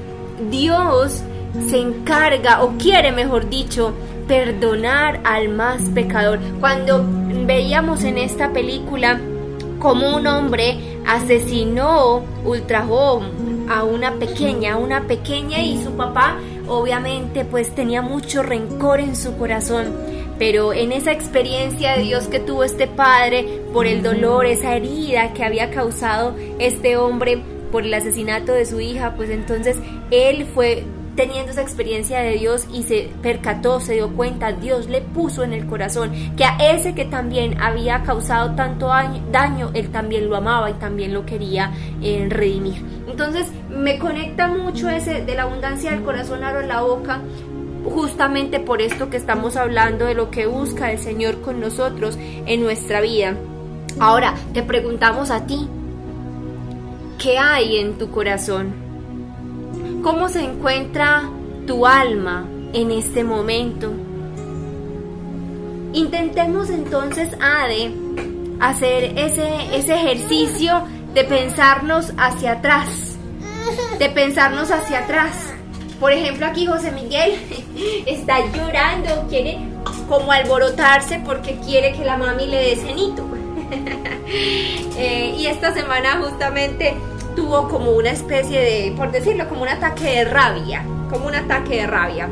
Dios 0.50 1.22
se 1.68 1.78
encarga 1.78 2.62
o 2.62 2.76
quiere, 2.78 3.12
mejor 3.12 3.48
dicho, 3.48 3.92
perdonar 4.26 5.20
al 5.24 5.48
más 5.48 5.82
pecador. 5.94 6.38
Cuando 6.60 7.04
veíamos 7.46 8.04
en 8.04 8.18
esta 8.18 8.52
película 8.52 9.20
como 9.78 10.16
un 10.16 10.26
hombre 10.26 10.78
asesinó, 11.06 12.22
ultrajó 12.44 13.22
a 13.68 13.84
una 13.84 14.12
pequeña, 14.14 14.74
a 14.74 14.76
una 14.76 15.02
pequeña 15.06 15.60
y 15.60 15.82
su 15.82 15.92
papá 15.92 16.36
obviamente 16.68 17.44
pues 17.44 17.74
tenía 17.74 18.02
mucho 18.02 18.42
rencor 18.42 19.00
en 19.00 19.16
su 19.16 19.36
corazón. 19.36 19.94
Pero 20.38 20.74
en 20.74 20.92
esa 20.92 21.12
experiencia 21.12 21.96
de 21.96 22.02
Dios 22.02 22.28
que 22.28 22.40
tuvo 22.40 22.64
este 22.64 22.86
padre 22.86 23.62
por 23.72 23.86
el 23.86 24.02
dolor, 24.02 24.44
esa 24.44 24.76
herida 24.76 25.32
que 25.32 25.44
había 25.44 25.70
causado 25.70 26.34
este 26.58 26.96
hombre 26.98 27.40
por 27.72 27.84
el 27.84 27.94
asesinato 27.94 28.52
de 28.52 28.66
su 28.66 28.80
hija, 28.80 29.14
pues 29.16 29.30
entonces 29.30 29.78
él 30.10 30.46
fue 30.46 30.84
teniendo 31.16 31.50
esa 31.50 31.62
experiencia 31.62 32.20
de 32.20 32.32
Dios 32.32 32.66
y 32.72 32.82
se 32.82 33.10
percató, 33.22 33.80
se 33.80 33.94
dio 33.94 34.10
cuenta, 34.14 34.52
Dios 34.52 34.88
le 34.88 35.00
puso 35.00 35.42
en 35.42 35.52
el 35.52 35.66
corazón 35.66 36.12
que 36.36 36.44
a 36.44 36.56
ese 36.58 36.94
que 36.94 37.06
también 37.06 37.60
había 37.60 38.02
causado 38.02 38.54
tanto 38.54 38.88
daño, 39.32 39.70
él 39.74 39.90
también 39.90 40.28
lo 40.28 40.36
amaba 40.36 40.70
y 40.70 40.74
también 40.74 41.14
lo 41.14 41.24
quería 41.24 41.72
eh, 42.02 42.26
redimir. 42.28 42.84
Entonces 43.08 43.50
me 43.70 43.98
conecta 43.98 44.46
mucho 44.48 44.90
ese 44.90 45.22
de 45.22 45.34
la 45.34 45.44
abundancia 45.44 45.90
del 45.90 46.02
corazón 46.02 46.44
a 46.44 46.52
la 46.52 46.82
boca, 46.82 47.20
justamente 47.84 48.60
por 48.60 48.82
esto 48.82 49.08
que 49.08 49.16
estamos 49.16 49.56
hablando 49.56 50.04
de 50.04 50.14
lo 50.14 50.30
que 50.30 50.46
busca 50.46 50.92
el 50.92 50.98
Señor 50.98 51.40
con 51.40 51.60
nosotros 51.60 52.18
en 52.18 52.62
nuestra 52.62 53.00
vida. 53.00 53.34
Ahora, 53.98 54.34
te 54.52 54.62
preguntamos 54.62 55.30
a 55.30 55.46
ti, 55.46 55.66
¿qué 57.18 57.38
hay 57.38 57.78
en 57.78 57.96
tu 57.96 58.10
corazón? 58.10 58.85
¿Cómo 60.06 60.28
se 60.28 60.40
encuentra 60.40 61.28
tu 61.66 61.84
alma 61.84 62.48
en 62.72 62.92
este 62.92 63.24
momento? 63.24 63.92
Intentemos 65.94 66.70
entonces, 66.70 67.36
Ade, 67.40 67.92
hacer 68.60 69.18
ese, 69.18 69.48
ese 69.76 69.94
ejercicio 69.94 70.84
de 71.12 71.24
pensarnos 71.24 72.12
hacia 72.18 72.52
atrás, 72.52 73.16
de 73.98 74.08
pensarnos 74.10 74.70
hacia 74.70 75.00
atrás. 75.00 75.52
Por 75.98 76.12
ejemplo, 76.12 76.46
aquí 76.46 76.66
José 76.66 76.92
Miguel 76.92 77.32
está 78.06 78.46
llorando, 78.52 79.26
quiere 79.28 79.58
como 80.08 80.30
alborotarse 80.30 81.20
porque 81.26 81.58
quiere 81.66 81.94
que 81.94 82.04
la 82.04 82.16
mami 82.16 82.46
le 82.46 82.58
dé 82.58 82.76
cenito. 82.76 83.26
Eh, 84.98 85.36
y 85.38 85.46
esta 85.46 85.74
semana 85.74 86.18
justamente 86.22 86.96
tuvo 87.36 87.68
como 87.68 87.92
una 87.92 88.10
especie 88.10 88.58
de, 88.58 88.94
por 88.96 89.12
decirlo, 89.12 89.48
como 89.48 89.62
un 89.62 89.68
ataque 89.68 90.04
de 90.04 90.24
rabia, 90.24 90.82
como 91.10 91.26
un 91.26 91.34
ataque 91.34 91.76
de 91.76 91.86
rabia. 91.86 92.28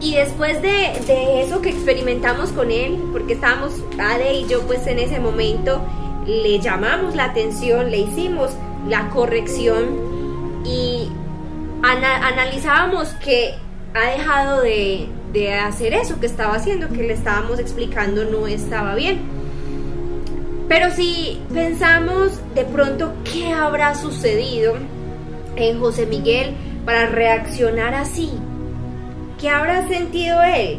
Y 0.00 0.14
después 0.14 0.62
de, 0.62 1.42
eso 1.42 1.60
que 1.60 1.70
experimentamos 1.70 2.50
con 2.50 2.70
él, 2.70 2.98
porque 3.12 3.34
estábamos, 3.34 3.74
Ade 3.98 4.34
y 4.34 4.46
yo 4.46 4.62
pues 4.62 4.86
en 4.86 4.98
ese 4.98 5.20
momento 5.20 5.80
le 6.26 6.58
llamamos 6.58 7.14
la 7.14 7.26
atención, 7.26 7.90
le 7.90 7.98
hicimos 7.98 8.50
la 8.88 9.10
corrección 9.10 10.62
y 10.64 11.08
analizábamos 11.82 13.10
que 13.14 13.54
ha 13.94 14.10
dejado 14.10 14.62
de, 14.62 15.08
de 15.32 15.54
hacer 15.54 15.94
eso 15.94 16.18
que 16.18 16.26
estaba 16.26 16.54
haciendo, 16.54 16.88
que 16.88 17.02
le 17.02 17.12
estábamos 17.12 17.58
explicando 17.58 18.24
no 18.24 18.46
estaba 18.46 18.94
bien. 18.94 19.41
Pero 20.72 20.90
si 20.90 21.38
pensamos 21.52 22.40
de 22.54 22.64
pronto 22.64 23.12
qué 23.30 23.52
habrá 23.52 23.94
sucedido 23.94 24.72
en 25.54 25.78
José 25.78 26.06
Miguel 26.06 26.54
para 26.86 27.04
reaccionar 27.04 27.92
así, 27.92 28.30
¿qué 29.38 29.50
habrá 29.50 29.86
sentido 29.86 30.42
él? 30.42 30.78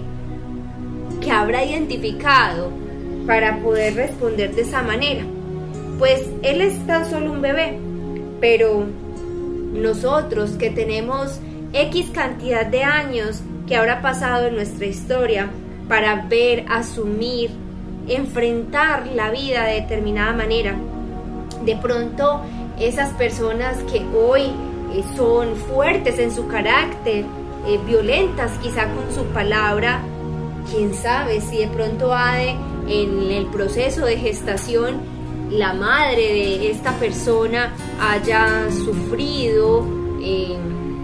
¿Qué 1.21 1.29
habrá 1.29 1.63
identificado 1.63 2.71
para 3.27 3.59
poder 3.59 3.93
responder 3.93 4.55
de 4.55 4.63
esa 4.63 4.81
manera? 4.81 5.25
Pues 5.99 6.23
él 6.41 6.61
es 6.61 6.87
tan 6.87 7.07
solo 7.07 7.31
un 7.31 7.43
bebé, 7.43 7.77
pero 8.41 8.87
nosotros 9.73 10.53
que 10.57 10.71
tenemos 10.71 11.39
X 11.71 12.09
cantidad 12.11 12.65
de 12.65 12.83
años 12.83 13.43
que 13.67 13.75
habrá 13.75 14.01
pasado 14.01 14.47
en 14.47 14.55
nuestra 14.55 14.87
historia 14.87 15.51
para 15.87 16.25
ver, 16.25 16.65
asumir, 16.67 17.51
enfrentar 18.07 19.07
la 19.07 19.31
vida 19.31 19.63
de 19.65 19.81
determinada 19.81 20.33
manera. 20.33 20.75
De 21.63 21.75
pronto, 21.77 22.41
esas 22.79 23.11
personas 23.11 23.77
que 23.91 24.05
hoy 24.15 24.41
eh, 24.93 25.03
son 25.15 25.55
fuertes 25.55 26.19
en 26.19 26.31
su 26.31 26.47
carácter, 26.47 27.25
eh, 27.67 27.79
violentas 27.85 28.51
quizá 28.61 28.87
con 28.87 29.13
su 29.13 29.23
palabra, 29.33 30.01
quién 30.69 30.93
sabe 30.93 31.41
si 31.41 31.57
de 31.57 31.67
pronto 31.67 32.13
Ade 32.13 32.55
en 32.87 33.31
el 33.31 33.45
proceso 33.47 34.05
de 34.05 34.17
gestación 34.17 35.13
la 35.49 35.73
madre 35.73 36.21
de 36.21 36.71
esta 36.71 36.93
persona 36.93 37.73
haya 37.99 38.71
sufrido 38.71 39.85
eh, 40.21 40.57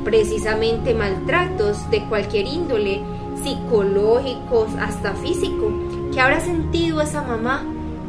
precisamente 0.04 0.94
maltratos 0.94 1.90
de 1.92 2.04
cualquier 2.06 2.48
índole, 2.48 3.02
psicológicos, 3.44 4.70
hasta 4.80 5.14
físico. 5.14 5.72
¿Qué 6.14 6.20
habrá 6.22 6.40
sentido 6.40 7.02
esa 7.02 7.22
mamá? 7.22 7.64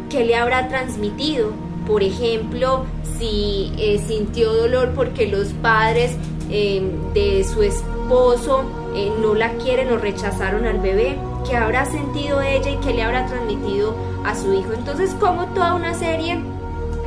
¿Qué 0.09 0.25
le 0.25 0.35
habrá 0.35 0.69
transmitido? 0.69 1.53
Por 1.87 2.03
ejemplo, 2.03 2.85
si 3.19 3.73
eh, 3.77 4.03
sintió 4.07 4.53
dolor 4.55 4.93
porque 4.95 5.27
los 5.27 5.49
padres 5.49 6.13
em, 6.51 7.13
de 7.13 7.45
su 7.45 7.63
esposo 7.63 8.63
eh, 8.95 9.13
no 9.21 9.35
la 9.35 9.53
quieren 9.55 9.93
o 9.93 9.99
rechazaron 9.99 10.65
al 10.65 10.79
bebé, 10.79 11.17
¿qué 11.47 11.57
habrá 11.57 11.85
sentido 11.85 12.41
ella 12.41 12.71
y 12.71 12.77
qué 12.77 12.95
le 12.95 13.03
habrá 13.03 13.27
transmitido 13.27 13.95
a 14.25 14.35
su 14.35 14.53
hijo? 14.55 14.73
Entonces, 14.73 15.15
como 15.21 15.47
toda 15.49 15.75
una 15.75 15.93
serie 15.93 16.41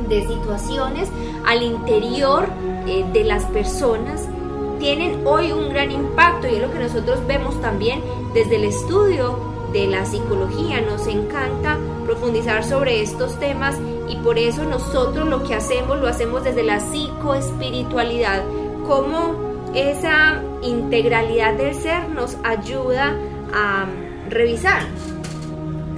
de 0.08 0.26
situaciones 0.28 1.08
al 1.44 1.62
interior 1.62 2.46
eh, 2.86 3.04
de 3.12 3.24
las 3.24 3.44
personas 3.46 4.28
tienen 4.78 5.26
hoy 5.26 5.50
un 5.50 5.70
gran 5.70 5.90
impacto 5.90 6.46
y 6.46 6.56
es 6.56 6.62
lo 6.62 6.70
que 6.70 6.78
nosotros 6.78 7.26
vemos 7.26 7.60
también 7.60 8.02
desde 8.34 8.56
el 8.56 8.64
estudio 8.64 9.53
de 9.74 9.88
la 9.88 10.06
psicología. 10.06 10.80
Nos 10.80 11.06
encanta 11.08 11.78
profundizar 12.06 12.64
sobre 12.64 13.02
estos 13.02 13.38
temas 13.38 13.76
y 14.08 14.16
por 14.16 14.38
eso 14.38 14.64
nosotros 14.64 15.28
lo 15.28 15.42
que 15.42 15.54
hacemos 15.54 15.98
lo 15.98 16.06
hacemos 16.06 16.44
desde 16.44 16.62
la 16.62 16.80
psicoespiritualidad, 16.80 18.44
como 18.86 19.70
esa 19.74 20.42
integralidad 20.62 21.54
del 21.54 21.74
ser 21.74 22.08
nos 22.08 22.36
ayuda 22.44 23.16
a 23.52 23.86
revisar 24.30 24.84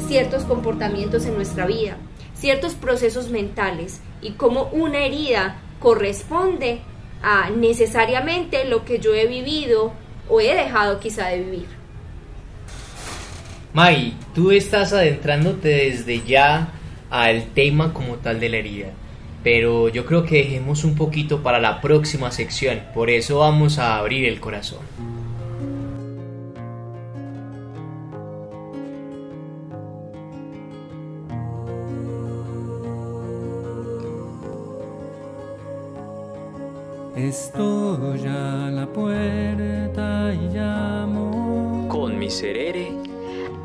ciertos 0.08 0.44
comportamientos 0.44 1.26
en 1.26 1.34
nuestra 1.34 1.66
vida, 1.66 1.98
ciertos 2.34 2.74
procesos 2.74 3.28
mentales 3.30 4.00
y 4.22 4.32
cómo 4.32 4.70
una 4.72 5.04
herida 5.04 5.60
corresponde 5.80 6.80
a 7.22 7.50
necesariamente 7.50 8.64
lo 8.64 8.84
que 8.84 8.98
yo 8.98 9.14
he 9.14 9.26
vivido 9.26 9.92
o 10.28 10.40
he 10.40 10.54
dejado 10.54 10.98
quizá 10.98 11.26
de 11.26 11.40
vivir. 11.40 11.75
May, 13.76 14.14
tú 14.34 14.52
estás 14.52 14.94
adentrándote 14.94 15.68
desde 15.68 16.22
ya 16.22 16.70
al 17.10 17.44
tema 17.48 17.92
como 17.92 18.14
tal 18.14 18.40
de 18.40 18.48
la 18.48 18.56
herida, 18.56 18.86
pero 19.44 19.90
yo 19.90 20.06
creo 20.06 20.24
que 20.24 20.36
dejemos 20.36 20.82
un 20.82 20.94
poquito 20.94 21.42
para 21.42 21.58
la 21.58 21.82
próxima 21.82 22.30
sección, 22.30 22.80
por 22.94 23.10
eso 23.10 23.40
vamos 23.40 23.78
a 23.78 23.98
abrir 23.98 24.24
el 24.24 24.40
corazón. 24.40 24.78
Estoy 37.14 38.26
a 38.26 38.70
la 38.72 38.86
puerta 38.86 40.32
y 40.32 40.56
llamo. 40.56 41.86
Con 41.90 42.18
miserere 42.18 43.15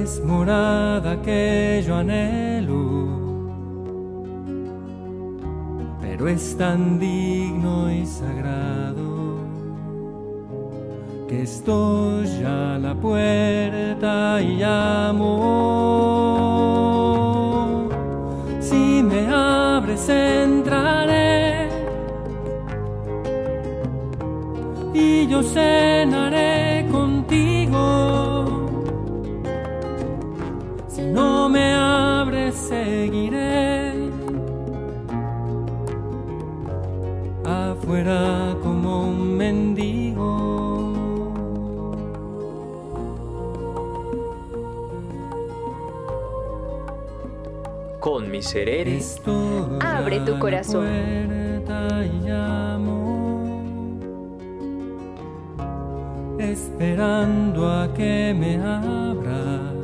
es 0.00 0.22
morada 0.24 1.20
que 1.22 1.82
yo 1.86 1.96
anhelo, 1.96 3.08
pero 6.00 6.28
es 6.28 6.56
tan 6.56 6.98
digno 6.98 7.90
y 7.90 8.06
sagrado 8.06 9.38
que 11.28 11.42
estoy 11.42 12.28
a 12.44 12.78
la 12.78 12.94
puerta 12.94 14.40
y 14.42 14.56
llamo. 14.56 15.28
Si 18.60 19.02
me 19.02 19.28
abres 19.28 20.08
entraré 20.08 21.68
y 24.94 25.26
yo 25.26 25.42
cenaré 25.42 26.81
miserere, 48.42 48.98
Abre 49.80 50.18
tu 50.20 50.36
corazón. 50.40 50.84
esperando 56.38 57.70
a 57.70 57.94
que 57.94 58.34
me 58.36 58.56
abras. 58.56 59.76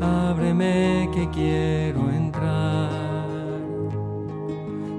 Ábreme 0.00 1.10
que 1.14 1.28
quiero 1.30 2.08
entrar, 2.10 2.88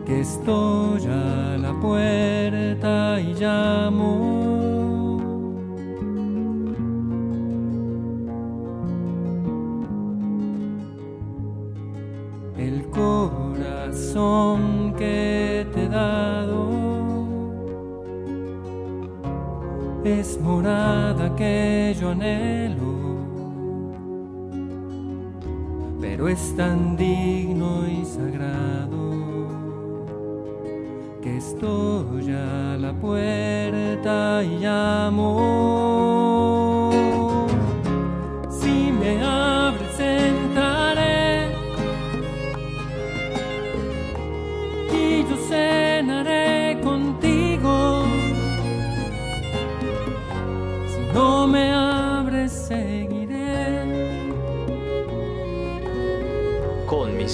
que 0.06 0.22
estoy 0.22 1.02
a 1.08 1.58
la 1.58 1.74
puerta 1.82 3.20
y 3.20 3.34
llamo. 3.34 4.49
Morada 20.60 21.34
que 21.38 21.96
yo 21.98 22.10
anhelo, 22.10 22.94
pero 26.02 26.28
es 26.28 26.54
tan 26.58 26.98
digno 26.98 27.88
y 27.88 28.04
sagrado 28.04 29.48
que 31.22 31.38
estoy 31.38 32.34
a 32.34 32.76
la 32.78 32.92
puerta 32.92 34.44
y 34.44 34.58
llamo. 34.60 35.30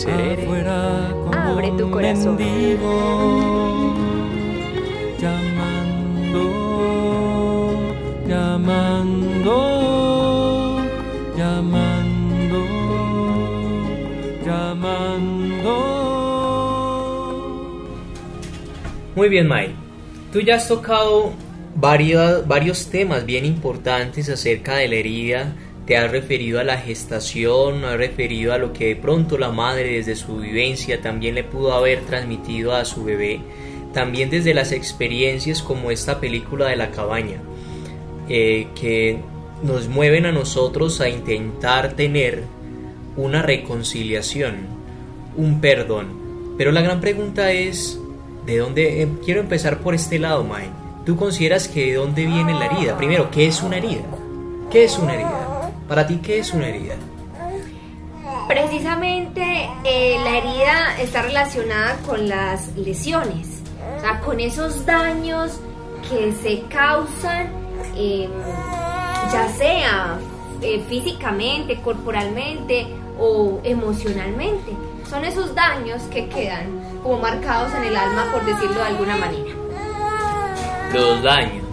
Abre 0.08 1.72
tu 1.78 1.90
corazón. 1.90 2.36
mendigo, 2.38 3.96
llamando, 5.20 6.42
llamando, 8.28 9.56
llamando, 11.36 12.60
llamando. 14.46 15.76
Muy 19.16 19.30
bien, 19.30 19.48
Mai. 19.48 19.76
Tú 20.32 20.42
ya 20.42 20.56
has 20.56 20.68
tocado 20.68 21.34
varios, 21.76 22.48
varios 22.48 22.90
temas 22.90 23.26
bien 23.26 23.46
importantes 23.46 24.30
acerca 24.30 24.76
de 24.76 24.88
la 24.88 24.96
herida. 24.96 25.56
Te 25.86 25.98
has 25.98 26.10
referido 26.10 26.60
a 26.60 26.64
la 26.64 26.78
gestación, 26.78 27.86
has 27.86 27.98
referido 27.98 28.54
a 28.54 28.58
lo 28.58 28.74
que 28.74 28.88
de 28.88 28.96
pronto 28.96 29.38
la 29.38 29.52
madre 29.52 29.98
desde 29.98 30.16
su 30.16 30.38
vivencia 30.38 31.02
también 31.02 31.36
le 31.36 31.44
pudo 31.44 31.74
haber 31.74 32.02
transmitido 32.02 32.74
a 32.74 32.86
su 32.86 33.04
bebé. 33.04 33.42
También 33.94 34.30
desde 34.32 34.56
las 34.56 34.72
experiencias 34.72 35.62
como 35.62 35.92
esta 35.92 36.20
película 36.20 36.68
de 36.68 36.76
la 36.76 36.90
cabaña, 36.90 37.40
eh, 38.28 38.68
que 38.80 39.20
nos 39.62 39.88
mueven 39.88 40.26
a 40.26 40.32
nosotros 40.32 41.00
a 41.02 41.10
intentar 41.10 41.94
tener 41.94 42.44
una 43.16 43.44
reconciliación, 43.44 44.56
un 45.38 45.62
perdón. 45.62 46.56
Pero 46.58 46.72
la 46.72 46.82
gran 46.82 47.00
pregunta 47.00 47.52
es, 47.52 48.00
¿de 48.46 48.58
dónde? 48.58 49.04
eh, 49.04 49.08
quiero 49.24 49.40
empezar 49.40 49.80
por 49.80 49.94
este 49.94 50.18
lado, 50.18 50.44
Mae. 50.44 50.70
¿Tú 51.06 51.16
consideras 51.16 51.68
que 51.68 51.86
de 51.86 51.94
dónde 51.94 52.26
viene 52.26 52.54
la 52.56 52.66
herida? 52.66 52.98
Primero, 52.98 53.30
¿qué 53.30 53.46
es 53.46 53.62
una 53.62 53.78
herida? 53.78 54.04
¿Qué 54.72 54.86
es 54.86 54.98
una 54.98 55.14
herida? 55.14 55.55
Para 55.88 56.08
ti, 56.08 56.18
¿qué 56.18 56.40
es 56.40 56.52
una 56.54 56.68
herida? 56.68 56.96
Precisamente 58.48 59.70
eh, 59.84 60.18
la 60.24 60.38
herida 60.38 61.02
está 61.02 61.22
relacionada 61.22 61.98
con 62.06 62.28
las 62.28 62.76
lesiones, 62.76 63.62
o 63.98 64.02
sea, 64.02 64.20
con 64.22 64.40
esos 64.40 64.86
daños 64.86 65.60
que 66.10 66.32
se 66.34 66.62
causan, 66.70 67.50
eh, 67.96 68.30
ya 69.32 69.48
sea 69.50 70.20
eh, 70.62 70.84
físicamente, 70.88 71.82
corporalmente 71.82 72.88
o 73.20 73.60
emocionalmente. 73.64 74.72
Son 75.10 75.24
esos 75.24 75.54
daños 75.56 76.02
que 76.04 76.28
quedan 76.28 76.68
como 77.04 77.20
marcados 77.20 77.74
en 77.76 77.84
el 77.84 77.96
alma, 77.96 78.32
por 78.32 78.46
decirlo 78.46 78.76
de 78.76 78.84
alguna 78.84 79.18
manera. 79.18 79.54
Los 80.94 81.22
daños. 81.24 81.65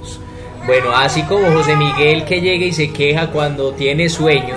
Bueno, 0.65 0.93
así 0.95 1.23
como 1.23 1.51
José 1.51 1.75
Miguel 1.75 2.25
que 2.25 2.41
llega 2.41 2.65
y 2.65 2.73
se 2.73 2.93
queja 2.93 3.31
cuando 3.33 3.73
tiene 3.73 4.09
sueño, 4.09 4.55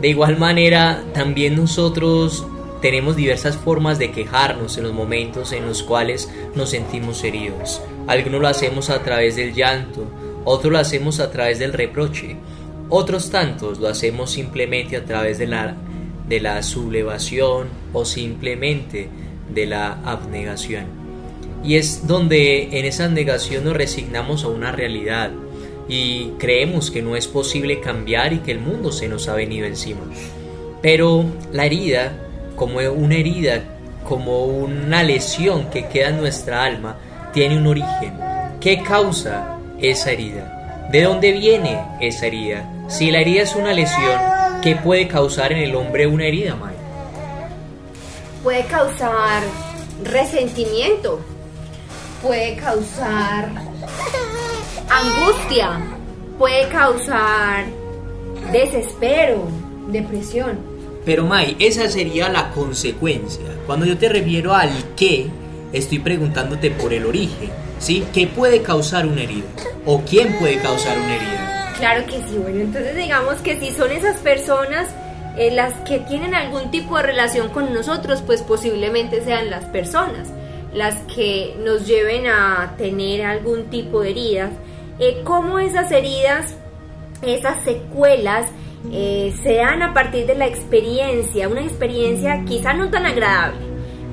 de 0.00 0.08
igual 0.08 0.38
manera 0.38 1.04
también 1.12 1.56
nosotros 1.56 2.46
tenemos 2.80 3.14
diversas 3.14 3.56
formas 3.56 3.98
de 3.98 4.10
quejarnos 4.10 4.78
en 4.78 4.84
los 4.84 4.94
momentos 4.94 5.52
en 5.52 5.66
los 5.66 5.82
cuales 5.82 6.32
nos 6.54 6.70
sentimos 6.70 7.22
heridos. 7.24 7.82
Algunos 8.06 8.40
lo 8.40 8.48
hacemos 8.48 8.88
a 8.88 9.02
través 9.02 9.36
del 9.36 9.54
llanto, 9.54 10.06
otros 10.46 10.72
lo 10.72 10.78
hacemos 10.78 11.20
a 11.20 11.30
través 11.30 11.58
del 11.58 11.74
reproche, 11.74 12.36
otros 12.88 13.30
tantos 13.30 13.78
lo 13.78 13.88
hacemos 13.88 14.30
simplemente 14.30 14.96
a 14.96 15.04
través 15.04 15.36
de 15.36 15.46
la, 15.46 15.76
de 16.26 16.40
la 16.40 16.62
sublevación 16.62 17.68
o 17.92 18.06
simplemente 18.06 19.10
de 19.50 19.66
la 19.66 20.00
abnegación. 20.04 21.03
Y 21.64 21.76
es 21.76 22.06
donde 22.06 22.78
en 22.78 22.84
esa 22.84 23.08
negación 23.08 23.64
nos 23.64 23.74
resignamos 23.74 24.44
a 24.44 24.48
una 24.48 24.70
realidad 24.70 25.30
y 25.88 26.30
creemos 26.38 26.90
que 26.90 27.02
no 27.02 27.16
es 27.16 27.26
posible 27.26 27.80
cambiar 27.80 28.32
y 28.32 28.38
que 28.38 28.52
el 28.52 28.60
mundo 28.60 28.92
se 28.92 29.08
nos 29.08 29.28
ha 29.28 29.34
venido 29.34 29.66
encima. 29.66 30.02
Pero 30.82 31.24
la 31.52 31.64
herida, 31.64 32.12
como 32.56 32.78
una 32.78 33.14
herida, 33.14 33.62
como 34.06 34.44
una 34.44 35.02
lesión 35.02 35.70
que 35.70 35.88
queda 35.88 36.08
en 36.08 36.18
nuestra 36.18 36.64
alma, 36.64 36.98
tiene 37.32 37.56
un 37.56 37.66
origen. 37.66 38.12
¿Qué 38.60 38.82
causa 38.82 39.58
esa 39.80 40.12
herida? 40.12 40.86
¿De 40.90 41.02
dónde 41.02 41.32
viene 41.32 41.80
esa 42.00 42.26
herida? 42.26 42.70
Si 42.88 43.10
la 43.10 43.20
herida 43.20 43.42
es 43.42 43.54
una 43.54 43.72
lesión, 43.72 44.20
¿qué 44.62 44.76
puede 44.76 45.08
causar 45.08 45.52
en 45.52 45.58
el 45.58 45.74
hombre 45.74 46.06
una 46.06 46.26
herida, 46.26 46.54
Maya? 46.54 46.76
Puede 48.42 48.64
causar 48.66 49.42
resentimiento, 50.02 51.20
puede 52.24 52.56
causar 52.56 53.50
angustia, 54.90 55.78
puede 56.38 56.68
causar 56.68 57.66
desespero, 58.50 59.46
depresión. 59.88 60.58
Pero 61.04 61.26
May, 61.26 61.54
esa 61.58 61.88
sería 61.90 62.30
la 62.30 62.50
consecuencia. 62.50 63.44
Cuando 63.66 63.84
yo 63.84 63.98
te 63.98 64.08
refiero 64.08 64.54
al 64.54 64.70
qué, 64.96 65.26
estoy 65.74 65.98
preguntándote 65.98 66.70
por 66.70 66.94
el 66.94 67.04
origen, 67.04 67.50
¿sí? 67.78 68.04
¿Qué 68.14 68.26
puede 68.26 68.62
causar 68.62 69.06
una 69.06 69.22
herida? 69.22 69.46
¿O 69.84 70.00
quién 70.00 70.38
puede 70.38 70.56
causar 70.56 70.96
una 70.96 71.16
herida? 71.16 71.74
Claro 71.76 72.06
que 72.06 72.22
sí, 72.26 72.38
bueno, 72.38 72.60
entonces 72.60 72.96
digamos 72.96 73.34
que 73.42 73.60
si 73.60 73.70
son 73.72 73.90
esas 73.90 74.16
personas 74.18 74.88
eh, 75.36 75.50
las 75.50 75.74
que 75.80 75.98
tienen 75.98 76.34
algún 76.34 76.70
tipo 76.70 76.96
de 76.96 77.02
relación 77.02 77.50
con 77.50 77.74
nosotros, 77.74 78.22
pues 78.22 78.40
posiblemente 78.40 79.22
sean 79.22 79.50
las 79.50 79.66
personas 79.66 80.28
las 80.74 80.96
que 81.14 81.54
nos 81.58 81.86
lleven 81.86 82.26
a 82.26 82.74
tener 82.76 83.24
algún 83.24 83.64
tipo 83.70 84.00
de 84.00 84.10
heridas. 84.10 84.50
Eh, 84.98 85.22
¿Cómo 85.24 85.58
esas 85.58 85.90
heridas, 85.92 86.56
esas 87.22 87.62
secuelas, 87.62 88.46
eh, 88.92 89.34
se 89.42 89.54
dan 89.56 89.82
a 89.82 89.94
partir 89.94 90.26
de 90.26 90.34
la 90.34 90.46
experiencia? 90.46 91.48
Una 91.48 91.62
experiencia 91.62 92.44
quizá 92.44 92.74
no 92.74 92.90
tan 92.90 93.06
agradable, 93.06 93.60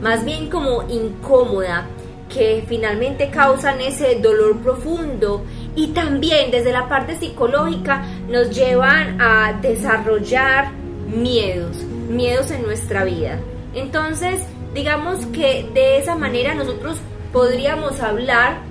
más 0.01 0.23
bien 0.23 0.49
como 0.49 0.83
incómoda, 0.89 1.87
que 2.33 2.63
finalmente 2.67 3.29
causan 3.29 3.81
ese 3.81 4.19
dolor 4.19 4.57
profundo 4.59 5.43
y 5.75 5.87
también 5.87 6.49
desde 6.49 6.71
la 6.71 6.87
parte 6.87 7.17
psicológica 7.17 8.05
nos 8.29 8.55
llevan 8.55 9.19
a 9.19 9.53
desarrollar 9.61 10.71
miedos, 11.13 11.83
miedos 12.09 12.51
en 12.51 12.63
nuestra 12.63 13.03
vida. 13.03 13.39
Entonces, 13.73 14.41
digamos 14.73 15.25
que 15.27 15.69
de 15.73 15.97
esa 15.97 16.15
manera 16.15 16.55
nosotros 16.55 16.97
podríamos 17.31 17.99
hablar 17.99 18.61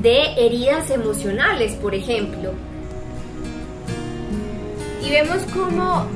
de 0.00 0.32
heridas 0.36 0.90
emocionales, 0.90 1.74
por 1.74 1.94
ejemplo. 1.94 2.52
Y 5.04 5.10
vemos 5.10 5.38
cómo 5.52 6.06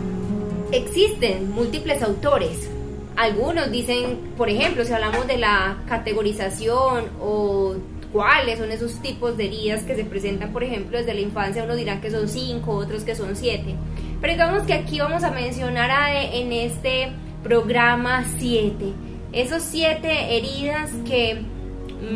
existen 0.72 1.50
múltiples 1.50 2.02
autores. 2.02 2.68
Algunos 3.16 3.70
dicen, 3.70 4.32
por 4.36 4.48
ejemplo, 4.48 4.84
si 4.84 4.92
hablamos 4.92 5.26
de 5.26 5.36
la 5.36 5.78
categorización 5.86 7.06
o 7.20 7.76
cuáles 8.12 8.58
son 8.58 8.72
esos 8.72 9.00
tipos 9.02 9.36
de 9.36 9.46
heridas 9.46 9.82
que 9.82 9.94
se 9.94 10.04
presentan, 10.04 10.52
por 10.52 10.64
ejemplo, 10.64 10.98
desde 10.98 11.14
la 11.14 11.20
infancia, 11.20 11.62
unos 11.62 11.76
dirán 11.76 12.00
que 12.00 12.10
son 12.10 12.28
cinco, 12.28 12.72
otros 12.72 13.04
que 13.04 13.14
son 13.14 13.36
siete. 13.36 13.74
Pero 14.20 14.32
digamos 14.32 14.62
que 14.64 14.72
aquí 14.72 14.98
vamos 14.98 15.22
a 15.22 15.30
mencionar 15.30 15.90
en 16.32 16.52
este 16.52 17.12
programa 17.42 18.24
siete, 18.38 18.92
esos 19.32 19.62
siete 19.62 20.36
heridas 20.36 20.90
que 21.06 21.42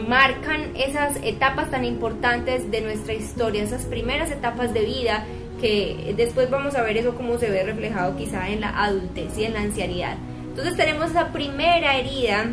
marcan 0.08 0.76
esas 0.76 1.16
etapas 1.22 1.70
tan 1.70 1.84
importantes 1.84 2.70
de 2.70 2.80
nuestra 2.80 3.14
historia, 3.14 3.62
esas 3.62 3.84
primeras 3.84 4.30
etapas 4.30 4.72
de 4.72 4.80
vida 4.84 5.24
que 5.60 6.14
después 6.16 6.50
vamos 6.50 6.74
a 6.74 6.82
ver 6.82 6.96
eso 6.96 7.14
cómo 7.14 7.38
se 7.38 7.50
ve 7.50 7.62
reflejado 7.64 8.16
quizá 8.16 8.48
en 8.50 8.60
la 8.60 8.84
adultez 8.84 9.36
y 9.38 9.44
en 9.44 9.54
la 9.54 9.60
ancianidad. 9.60 10.16
Entonces 10.48 10.76
tenemos 10.76 11.10
esa 11.10 11.32
primera 11.32 11.96
herida 11.96 12.46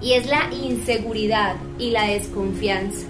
y 0.00 0.12
es 0.12 0.26
la 0.26 0.48
inseguridad 0.52 1.56
y 1.78 1.90
la 1.90 2.06
desconfianza. 2.06 3.06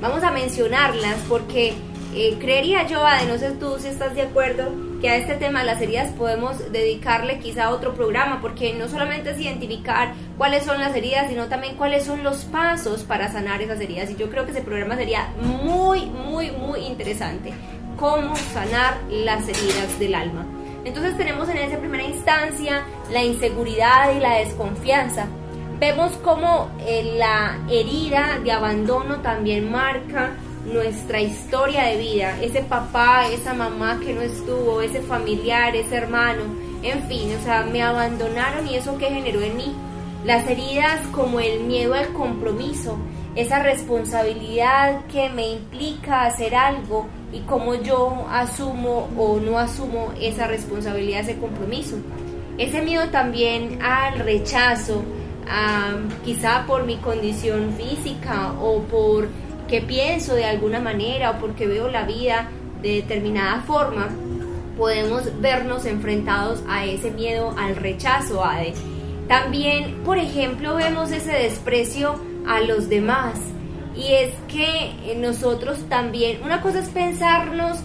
Vamos 0.00 0.22
a 0.22 0.30
mencionarlas 0.30 1.16
porque 1.28 1.74
eh, 2.14 2.36
creería 2.40 2.86
yo, 2.86 3.06
Ade, 3.06 3.26
no 3.26 3.38
sé 3.38 3.50
tú 3.52 3.76
si 3.78 3.88
estás 3.88 4.14
de 4.14 4.22
acuerdo, 4.22 4.72
que 5.00 5.10
a 5.10 5.16
este 5.16 5.34
tema 5.34 5.60
de 5.60 5.66
las 5.66 5.80
heridas 5.80 6.10
podemos 6.12 6.72
dedicarle 6.72 7.38
quizá 7.38 7.70
otro 7.70 7.94
programa, 7.94 8.40
porque 8.40 8.74
no 8.74 8.88
solamente 8.88 9.30
es 9.30 9.40
identificar 9.40 10.14
cuáles 10.36 10.64
son 10.64 10.80
las 10.80 10.96
heridas, 10.96 11.28
sino 11.28 11.46
también 11.46 11.76
cuáles 11.76 12.04
son 12.04 12.24
los 12.24 12.44
pasos 12.44 13.04
para 13.04 13.30
sanar 13.30 13.62
esas 13.62 13.80
heridas. 13.80 14.10
Y 14.10 14.16
yo 14.16 14.30
creo 14.30 14.44
que 14.44 14.52
ese 14.52 14.62
programa 14.62 14.96
sería 14.96 15.28
muy, 15.40 16.06
muy, 16.06 16.50
muy 16.50 16.80
interesante. 16.80 17.52
Cómo 17.98 18.34
sanar 18.36 18.98
las 19.10 19.48
heridas 19.48 19.98
del 19.98 20.14
alma. 20.14 20.46
Entonces 20.84 21.16
tenemos 21.16 21.48
en 21.48 21.58
esa 21.58 21.78
primera 21.78 22.04
instancia 22.04 22.84
la 23.12 23.22
inseguridad 23.22 24.16
y 24.16 24.20
la 24.20 24.36
desconfianza. 24.36 25.26
Vemos 25.78 26.12
cómo 26.24 26.70
eh, 26.86 27.14
la 27.18 27.58
herida 27.70 28.40
de 28.42 28.50
abandono 28.50 29.20
también 29.20 29.70
marca 29.70 30.32
nuestra 30.72 31.20
historia 31.20 31.84
de 31.84 31.96
vida, 31.96 32.38
ese 32.42 32.62
papá, 32.62 33.28
esa 33.28 33.54
mamá 33.54 34.00
que 34.00 34.12
no 34.12 34.20
estuvo, 34.20 34.80
ese 34.80 35.00
familiar, 35.00 35.74
ese 35.74 35.96
hermano, 35.96 36.42
en 36.82 37.02
fin, 37.04 37.34
o 37.34 37.42
sea, 37.42 37.62
me 37.62 37.82
abandonaron 37.82 38.66
y 38.68 38.76
eso 38.76 38.98
que 38.98 39.06
generó 39.06 39.40
en 39.40 39.56
mí. 39.56 39.74
Las 40.24 40.48
heridas 40.48 41.00
como 41.12 41.40
el 41.40 41.60
miedo 41.60 41.94
al 41.94 42.12
compromiso, 42.12 42.98
esa 43.34 43.62
responsabilidad 43.62 45.04
que 45.06 45.28
me 45.28 45.48
implica 45.48 46.24
hacer 46.24 46.54
algo 46.54 47.06
y 47.32 47.40
cómo 47.40 47.74
yo 47.74 48.26
asumo 48.30 49.08
o 49.16 49.38
no 49.38 49.58
asumo 49.58 50.12
esa 50.20 50.46
responsabilidad, 50.46 51.20
ese 51.20 51.38
compromiso. 51.38 51.96
Ese 52.58 52.82
miedo 52.82 53.08
también 53.10 53.80
al 53.80 54.18
rechazo, 54.18 55.02
quizá 56.24 56.64
por 56.66 56.84
mi 56.84 56.96
condición 56.96 57.74
física 57.78 58.52
o 58.60 58.80
por 58.82 59.28
que 59.68 59.80
pienso 59.80 60.34
de 60.34 60.46
alguna 60.46 60.80
manera 60.80 61.30
o 61.30 61.38
porque 61.38 61.66
veo 61.66 61.88
la 61.88 62.04
vida 62.04 62.48
de 62.82 62.96
determinada 62.96 63.62
forma, 63.62 64.08
podemos 64.76 65.40
vernos 65.40 65.84
enfrentados 65.84 66.62
a 66.68 66.84
ese 66.86 67.10
miedo 67.10 67.54
al 67.58 67.76
rechazo. 67.76 68.44
Ade. 68.44 68.74
También, 69.28 70.02
por 70.04 70.18
ejemplo, 70.18 70.76
vemos 70.76 71.12
ese 71.12 71.32
desprecio 71.32 72.18
a 72.46 72.60
los 72.60 72.88
demás. 72.88 73.38
Y 73.94 74.14
es 74.14 74.32
que 74.46 75.16
nosotros 75.16 75.80
también, 75.88 76.40
una 76.44 76.62
cosa 76.62 76.78
es 76.78 76.88
pensarnos 76.88 77.78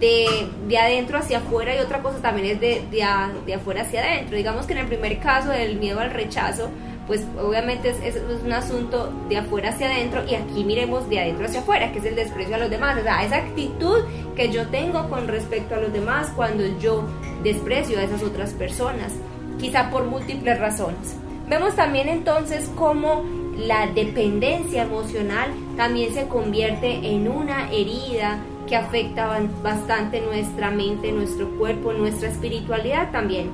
de, 0.00 0.48
de 0.68 0.78
adentro 0.78 1.18
hacia 1.18 1.38
afuera 1.38 1.74
y 1.74 1.80
otra 1.80 2.02
cosa 2.02 2.22
también 2.22 2.54
es 2.54 2.60
de, 2.60 2.82
de, 2.90 3.04
de 3.44 3.54
afuera 3.54 3.82
hacia 3.82 4.00
adentro. 4.02 4.36
Digamos 4.36 4.66
que 4.66 4.74
en 4.74 4.78
el 4.80 4.86
primer 4.86 5.18
caso 5.18 5.50
del 5.50 5.76
miedo 5.76 6.00
al 6.00 6.10
rechazo, 6.10 6.70
pues 7.06 7.24
obviamente 7.40 7.90
es, 7.90 8.16
un 8.44 8.52
asunto 8.52 9.12
de 9.28 9.36
afuera 9.36 9.70
hacia 9.70 9.86
adentro 9.86 10.24
y 10.28 10.34
aquí 10.34 10.64
miremos 10.64 11.08
de 11.08 11.20
adentro 11.20 11.46
hacia 11.46 11.60
afuera, 11.60 11.92
que 11.92 12.00
es 12.00 12.04
el 12.04 12.16
desprecio 12.16 12.56
a 12.56 12.58
los 12.58 12.70
demás, 12.70 12.98
o 12.98 13.02
sea, 13.02 13.24
esa 13.24 13.36
actitud 13.36 14.04
que 14.34 14.50
yo 14.50 14.66
tengo 14.68 15.08
con 15.08 15.28
respecto 15.28 15.76
a 15.76 15.78
los 15.78 15.92
demás 15.92 16.32
cuando 16.34 16.64
yo 16.78 17.04
desprecio 17.42 17.98
a 17.98 18.02
esas 18.02 18.22
otras 18.22 18.52
personas, 18.54 19.12
quizá 19.58 19.90
por 19.90 20.04
múltiples 20.04 20.58
razones. 20.58 21.16
Vemos 21.48 21.76
también 21.76 22.08
entonces 22.08 22.68
cómo 22.74 23.24
la 23.56 23.86
dependencia 23.86 24.82
emocional 24.82 25.50
también 25.76 26.12
se 26.12 26.26
convierte 26.26 27.08
en 27.08 27.28
una 27.28 27.70
herida 27.70 28.40
que 28.66 28.74
afecta 28.74 29.40
bastante 29.62 30.20
nuestra 30.20 30.70
mente, 30.70 31.12
nuestro 31.12 31.48
cuerpo, 31.56 31.92
nuestra 31.92 32.28
espiritualidad 32.28 33.12
también. 33.12 33.50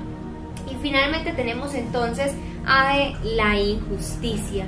Y 0.70 0.74
finalmente 0.80 1.32
tenemos 1.32 1.74
entonces 1.74 2.32
a 2.66 3.12
la 3.22 3.58
injusticia, 3.58 4.66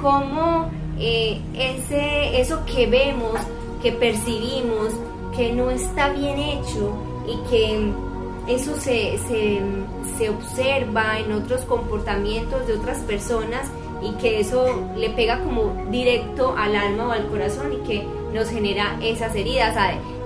como 0.00 0.70
eh, 0.98 1.40
ese, 1.54 2.40
eso 2.40 2.64
que 2.66 2.86
vemos, 2.86 3.38
que 3.82 3.92
percibimos, 3.92 4.92
que 5.36 5.52
no 5.52 5.70
está 5.70 6.10
bien 6.10 6.38
hecho 6.38 6.94
y 7.26 7.50
que 7.50 7.92
eso 8.46 8.74
se, 8.76 9.18
se, 9.28 9.60
se 10.18 10.28
observa 10.30 11.18
en 11.18 11.32
otros 11.32 11.62
comportamientos 11.62 12.66
de 12.66 12.74
otras 12.74 12.98
personas 13.00 13.70
y 14.02 14.12
que 14.12 14.40
eso 14.40 14.66
le 14.96 15.10
pega 15.10 15.40
como 15.40 15.86
directo 15.90 16.54
al 16.56 16.74
alma 16.76 17.08
o 17.08 17.12
al 17.12 17.26
corazón 17.28 17.72
y 17.72 17.86
que 17.86 18.06
nos 18.32 18.48
genera 18.48 18.98
esas 19.02 19.34
heridas. 19.34 19.76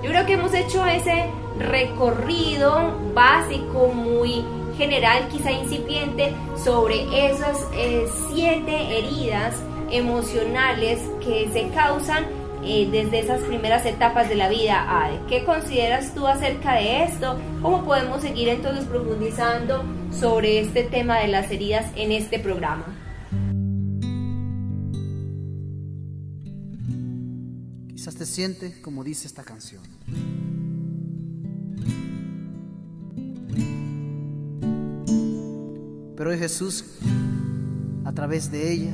Yo 0.03 0.09
creo 0.09 0.25
que 0.25 0.33
hemos 0.33 0.53
hecho 0.53 0.85
ese 0.85 1.25
recorrido 1.59 2.95
básico 3.13 3.87
muy 3.93 4.43
general, 4.77 5.27
quizá 5.29 5.51
incipiente, 5.51 6.33
sobre 6.63 7.29
esas 7.29 7.57
eh, 7.73 8.05
siete 8.31 8.97
heridas 8.97 9.55
emocionales 9.91 10.99
que 11.23 11.49
se 11.51 11.69
causan 11.69 12.25
eh, 12.63 12.87
desde 12.91 13.19
esas 13.19 13.41
primeras 13.43 13.85
etapas 13.85 14.29
de 14.29 14.35
la 14.35 14.49
vida. 14.49 15.11
¿Qué 15.29 15.45
consideras 15.45 16.13
tú 16.13 16.27
acerca 16.27 16.75
de 16.75 17.03
esto? 17.03 17.39
¿Cómo 17.61 17.85
podemos 17.85 18.21
seguir 18.21 18.49
entonces 18.49 18.85
profundizando 18.85 19.83
sobre 20.11 20.59
este 20.59 20.83
tema 20.83 21.19
de 21.19 21.27
las 21.27 21.51
heridas 21.51 21.85
en 21.95 22.11
este 22.11 22.39
programa? 22.39 22.85
Quizás 27.89 28.15
te 28.15 28.25
sientes 28.25 28.77
como 28.77 29.03
dice 29.03 29.27
esta 29.27 29.43
canción. 29.43 29.81
Pero 36.27 36.39
Jesús, 36.39 36.83
a 38.03 38.11
través 38.11 38.51
de 38.51 38.73
ella, 38.73 38.91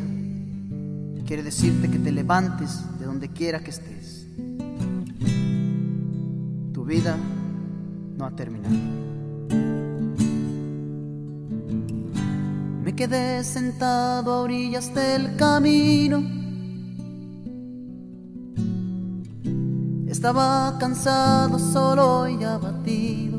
quiere 1.25 1.41
decirte 1.41 1.89
que 1.89 1.97
te 1.97 2.11
levantes 2.11 2.83
de 2.99 3.07
donde 3.07 3.27
quiera 3.29 3.59
que 3.63 3.71
estés. 3.71 4.27
Tu 6.73 6.85
vida 6.85 7.17
no 8.19 8.25
ha 8.25 8.35
terminado. 8.35 8.75
Me 12.83 12.93
quedé 12.93 13.43
sentado 13.43 14.31
a 14.31 14.41
orillas 14.41 14.93
del 14.93 15.35
camino. 15.35 16.21
Estaba 20.07 20.77
cansado, 20.79 21.57
solo 21.57 22.29
y 22.29 22.43
abatido. 22.43 23.32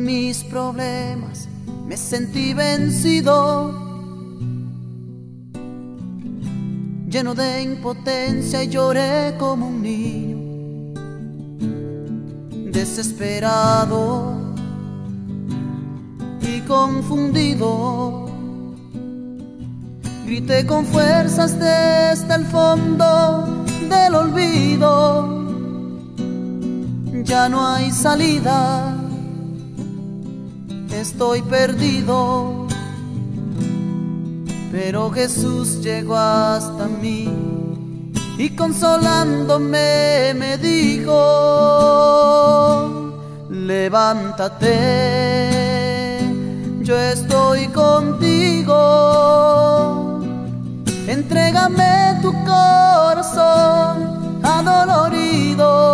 Mis 0.00 0.44
problemas 0.44 1.48
me 1.86 1.96
sentí 1.96 2.52
vencido, 2.52 3.72
lleno 7.08 7.34
de 7.34 7.62
impotencia 7.62 8.64
y 8.64 8.68
lloré 8.68 9.36
como 9.38 9.68
un 9.68 9.82
niño, 9.82 10.36
desesperado 12.72 14.54
y 16.40 16.60
confundido. 16.62 18.26
Grité 20.26 20.66
con 20.66 20.84
fuerzas 20.84 21.52
desde 21.58 22.34
el 22.34 22.44
fondo 22.46 23.64
del 23.88 24.14
olvido. 24.14 25.46
Ya 27.22 27.48
no 27.48 27.64
hay 27.66 27.92
salida, 27.92 28.95
estoy 31.06 31.42
perdido. 31.42 32.66
Pero 34.72 35.10
Jesús 35.10 35.80
llegó 35.82 36.16
hasta 36.16 36.86
mí 36.86 37.28
y 38.38 38.50
consolándome 38.50 40.34
me 40.34 40.58
dijo, 40.58 41.14
levántate, 43.48 44.68
yo 46.82 46.98
estoy 46.98 47.68
contigo 47.68 49.06
Entrégame 51.06 52.18
tu 52.20 52.32
corazón 52.44 54.40
adolorido. 54.42 55.85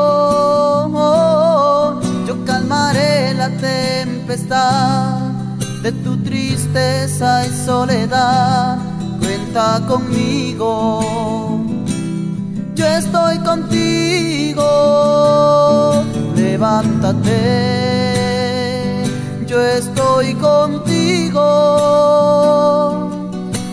De 4.33 5.93
tu 6.05 6.17
tristeza 6.23 7.47
y 7.47 7.51
soledad. 7.51 8.79
Cuenta 9.21 9.83
conmigo. 9.87 11.61
Yo 12.75 12.87
estoy 12.87 13.39
contigo. 13.41 14.65
Levántate. 16.35 17.35
Yo 19.47 19.61
estoy 19.61 20.33
contigo. 20.37 21.43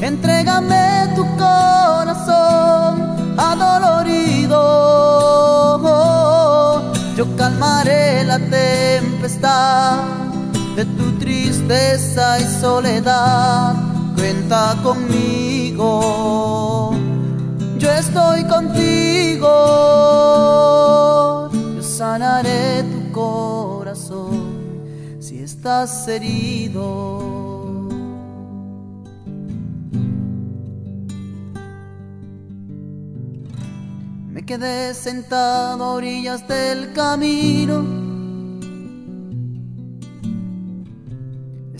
Entrégame 0.01 1.13
tu 1.15 1.25
corazón 1.37 3.15
adolorido. 3.37 4.59
Yo 7.15 7.25
calmaré 7.37 8.25
la 8.25 8.39
tempestad 8.39 10.18
de 10.79 10.85
tu 10.85 11.11
tristeza 11.19 12.39
y 12.39 12.43
soledad. 12.61 13.75
Cuenta 14.15 14.77
conmigo. 14.81 15.91
Yo 17.77 17.91
estoy 17.91 18.45
contigo. 18.45 19.49
Yo 21.75 21.83
sanaré 21.83 22.83
tu 22.83 23.11
corazón 23.11 24.39
si 25.19 25.39
estás 25.39 26.07
herido. 26.07 27.27
quedé 34.45 34.95
sentado 34.95 35.83
a 35.83 35.93
orillas 35.93 36.47
del 36.47 36.91
camino. 36.93 38.08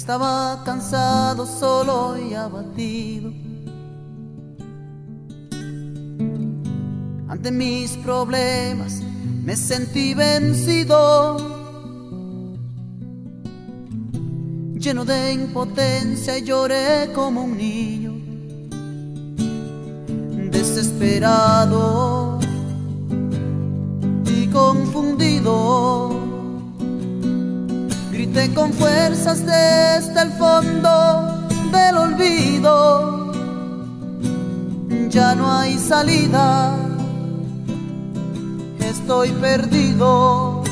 Estaba 0.09 0.63
cansado, 0.65 1.45
solo 1.45 2.17
y 2.17 2.33
abatido. 2.33 3.31
Ante 7.27 7.51
mis 7.51 7.91
problemas 7.97 9.03
me 9.43 9.55
sentí 9.55 10.15
vencido, 10.15 11.37
lleno 14.79 15.05
de 15.05 15.33
impotencia 15.33 16.39
y 16.39 16.43
lloré 16.43 17.11
como 17.13 17.43
un 17.43 17.55
niño, 17.55 18.13
desesperado 20.49 22.39
confundido. 24.51 26.18
Con 28.47 28.71
fuerzas 28.71 29.45
desde 29.45 30.21
el 30.21 30.31
fondo 30.31 31.45
del 31.73 31.97
olvido. 31.97 33.33
Ya 35.09 35.35
no 35.35 35.51
hay 35.51 35.77
salida, 35.77 36.73
estoy 38.79 39.31
perdido. 39.33 40.63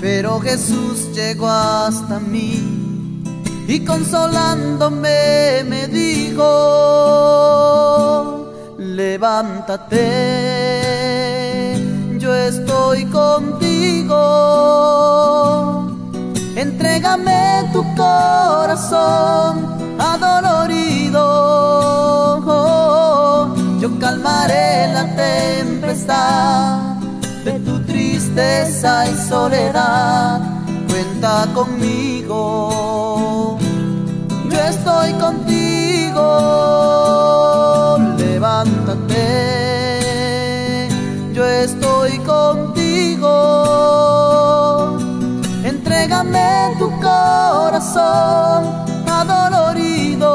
Pero 0.00 0.38
Jesús 0.38 1.10
llegó 1.12 1.50
hasta 1.50 2.20
mí 2.20 3.24
y 3.66 3.84
consolándome 3.84 5.64
me 5.66 5.88
dijo, 5.88 6.44
levántate 8.78 10.44
yo 12.24 12.34
estoy 12.34 13.04
contigo. 13.06 14.14
Entrégame 16.64 17.68
tu 17.74 17.84
corazón 17.94 19.52
adolorido. 19.98 21.20
Yo 23.80 23.98
calmaré 23.98 24.90
la 24.94 25.14
tempestad 25.14 26.96
de 27.44 27.60
tu 27.60 27.84
tristeza 27.84 29.10
y 29.10 29.14
soledad. 29.28 30.40
Cuenta 30.88 31.46
conmigo. 31.52 33.58
Yo 34.50 34.58
estoy 34.72 35.12
contigo. 35.24 36.22
Levántate 38.16 39.34
yo 41.34 41.44
estoy 41.44 42.16
contigo. 42.20 42.83
Entrégame 46.04 46.76
tu 46.78 46.90
corazón 47.00 48.60
adolorido. 49.10 50.28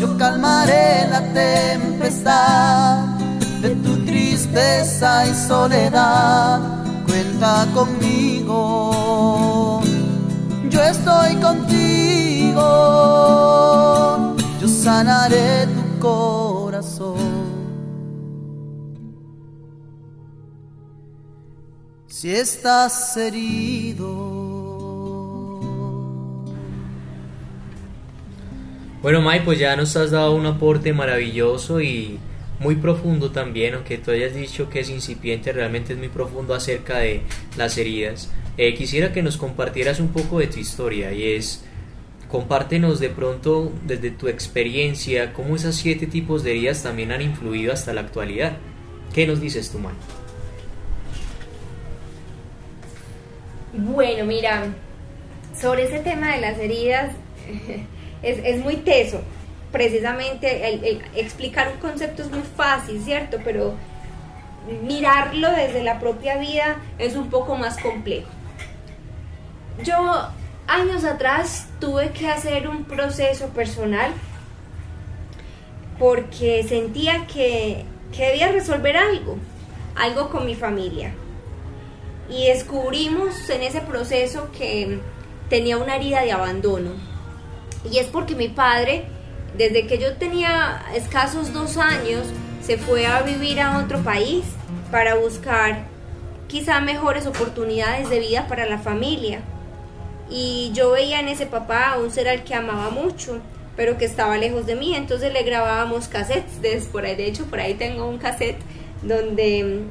Yo 0.00 0.16
calmaré 0.16 1.06
la 1.10 1.20
tempestad 1.34 3.04
de 3.60 3.76
tu 3.84 4.06
tristeza 4.06 5.26
y 5.26 5.34
soledad. 5.34 6.60
Cuenta 7.06 7.66
conmigo. 7.74 9.82
Yo 10.70 10.82
estoy 10.82 11.36
contigo. 11.36 12.62
Yo 14.58 14.66
sanaré 14.66 15.66
tu 15.66 15.98
corazón. 16.00 17.39
Si 22.20 22.30
estás 22.30 23.16
herido. 23.16 24.06
Bueno, 29.00 29.22
Mai, 29.22 29.42
pues 29.42 29.58
ya 29.58 29.74
nos 29.74 29.96
has 29.96 30.10
dado 30.10 30.34
un 30.34 30.44
aporte 30.44 30.92
maravilloso 30.92 31.80
y 31.80 32.18
muy 32.58 32.76
profundo 32.76 33.30
también, 33.30 33.72
aunque 33.72 33.96
tú 33.96 34.10
hayas 34.10 34.34
dicho 34.34 34.68
que 34.68 34.80
es 34.80 34.90
incipiente, 34.90 35.50
realmente 35.52 35.94
es 35.94 35.98
muy 35.98 36.08
profundo 36.08 36.52
acerca 36.52 36.98
de 36.98 37.22
las 37.56 37.78
heridas. 37.78 38.30
Eh, 38.58 38.74
quisiera 38.74 39.14
que 39.14 39.22
nos 39.22 39.38
compartieras 39.38 39.98
un 39.98 40.08
poco 40.08 40.40
de 40.40 40.48
tu 40.48 40.58
historia 40.58 41.14
y 41.14 41.36
es, 41.36 41.64
compártenos 42.30 43.00
de 43.00 43.08
pronto 43.08 43.72
desde 43.86 44.10
tu 44.10 44.28
experiencia 44.28 45.32
cómo 45.32 45.56
esos 45.56 45.74
siete 45.74 46.06
tipos 46.06 46.44
de 46.44 46.50
heridas 46.50 46.82
también 46.82 47.12
han 47.12 47.22
influido 47.22 47.72
hasta 47.72 47.94
la 47.94 48.02
actualidad. 48.02 48.58
¿Qué 49.14 49.26
nos 49.26 49.40
dices 49.40 49.70
tú, 49.70 49.78
Mai? 49.78 49.94
Bueno, 53.72 54.24
mira, 54.24 54.64
sobre 55.58 55.84
ese 55.84 56.00
tema 56.00 56.34
de 56.34 56.40
las 56.40 56.58
heridas 56.58 57.12
es, 58.22 58.58
muy 58.58 58.76
teso. 58.76 59.20
Precisamente 59.70 61.00
explicar 61.14 61.70
un 61.72 61.78
concepto 61.78 62.22
es 62.22 62.30
muy 62.30 62.42
fácil, 62.42 63.00
¿cierto? 63.00 63.38
Pero 63.44 63.74
mirarlo 64.82 65.50
desde 65.52 65.84
la 65.84 66.00
propia 66.00 66.36
vida 66.38 66.78
es 66.98 67.14
un 67.14 67.30
poco 67.30 67.56
más 67.56 67.78
complejo. 67.78 68.28
Yo 69.84 70.28
años 70.66 71.04
atrás 71.04 71.68
tuve 71.78 72.10
que 72.10 72.28
hacer 72.28 72.68
un 72.68 72.84
proceso 72.84 73.48
personal 73.50 74.10
porque 75.96 76.64
sentía 76.68 77.26
que, 77.26 77.84
que 78.16 78.26
debía 78.26 78.50
resolver 78.50 78.96
algo, 78.96 79.36
algo 79.94 80.30
con 80.30 80.44
mi 80.44 80.56
familia 80.56 81.14
y 82.30 82.46
descubrimos 82.46 83.48
en 83.50 83.62
ese 83.62 83.80
proceso 83.80 84.48
que 84.56 85.00
tenía 85.48 85.76
una 85.78 85.96
herida 85.96 86.22
de 86.22 86.32
abandono. 86.32 86.92
Y 87.90 87.98
es 87.98 88.06
porque 88.06 88.34
mi 88.34 88.48
padre, 88.48 89.04
desde 89.56 89.86
que 89.86 89.98
yo 89.98 90.14
tenía 90.16 90.82
escasos 90.94 91.52
dos 91.52 91.76
años, 91.76 92.26
se 92.62 92.78
fue 92.78 93.06
a 93.06 93.22
vivir 93.22 93.60
a 93.60 93.78
otro 93.78 93.98
país 94.02 94.44
para 94.90 95.16
buscar 95.16 95.86
quizá 96.46 96.80
mejores 96.80 97.26
oportunidades 97.26 98.10
de 98.10 98.20
vida 98.20 98.46
para 98.48 98.66
la 98.66 98.78
familia. 98.78 99.40
Y 100.28 100.70
yo 100.72 100.92
veía 100.92 101.20
en 101.20 101.28
ese 101.28 101.46
papá 101.46 101.96
un 102.00 102.10
ser 102.10 102.28
al 102.28 102.44
que 102.44 102.54
amaba 102.54 102.90
mucho, 102.90 103.40
pero 103.76 103.98
que 103.98 104.04
estaba 104.04 104.36
lejos 104.36 104.66
de 104.66 104.76
mí, 104.76 104.94
entonces 104.94 105.32
le 105.32 105.42
grabábamos 105.42 106.06
cassettes, 106.06 106.84
por 106.84 107.04
ahí, 107.04 107.16
de 107.16 107.26
hecho 107.26 107.46
por 107.46 107.58
ahí 107.58 107.74
tengo 107.74 108.06
un 108.06 108.18
cassette 108.18 108.60
donde 109.02 109.84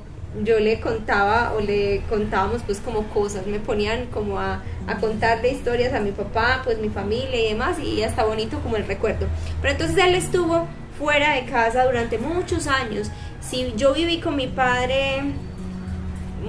yo 0.44 0.60
le 0.60 0.80
contaba 0.80 1.54
o 1.54 1.60
le 1.60 2.02
contábamos 2.10 2.62
pues 2.64 2.80
como 2.80 3.04
cosas, 3.10 3.48
me 3.48 3.60
ponían 3.60 4.08
como 4.08 4.40
a, 4.40 4.62
a 4.88 4.98
contarle 4.98 5.52
historias 5.52 5.94
a 5.94 6.00
mi 6.00 6.12
papá, 6.12 6.62
pues 6.64 6.78
mi 6.80 6.90
familia 6.90 7.40
y 7.40 7.50
demás, 7.50 7.80
y 7.80 8.02
está 8.02 8.24
bonito 8.24 8.60
como 8.60 8.76
el 8.76 8.86
recuerdo. 8.86 9.28
Pero 9.62 9.74
entonces 9.74 9.98
él 9.98 10.16
estuvo 10.16 10.68
fuera 10.98 11.36
de 11.36 11.46
casa 11.46 11.86
durante 11.86 12.18
muchos 12.18 12.68
años. 12.68 13.10
Si 13.42 13.74
yo 13.76 13.94
viví 13.94 14.20
con 14.20 14.36
mi 14.36 14.48
padre 14.48 15.24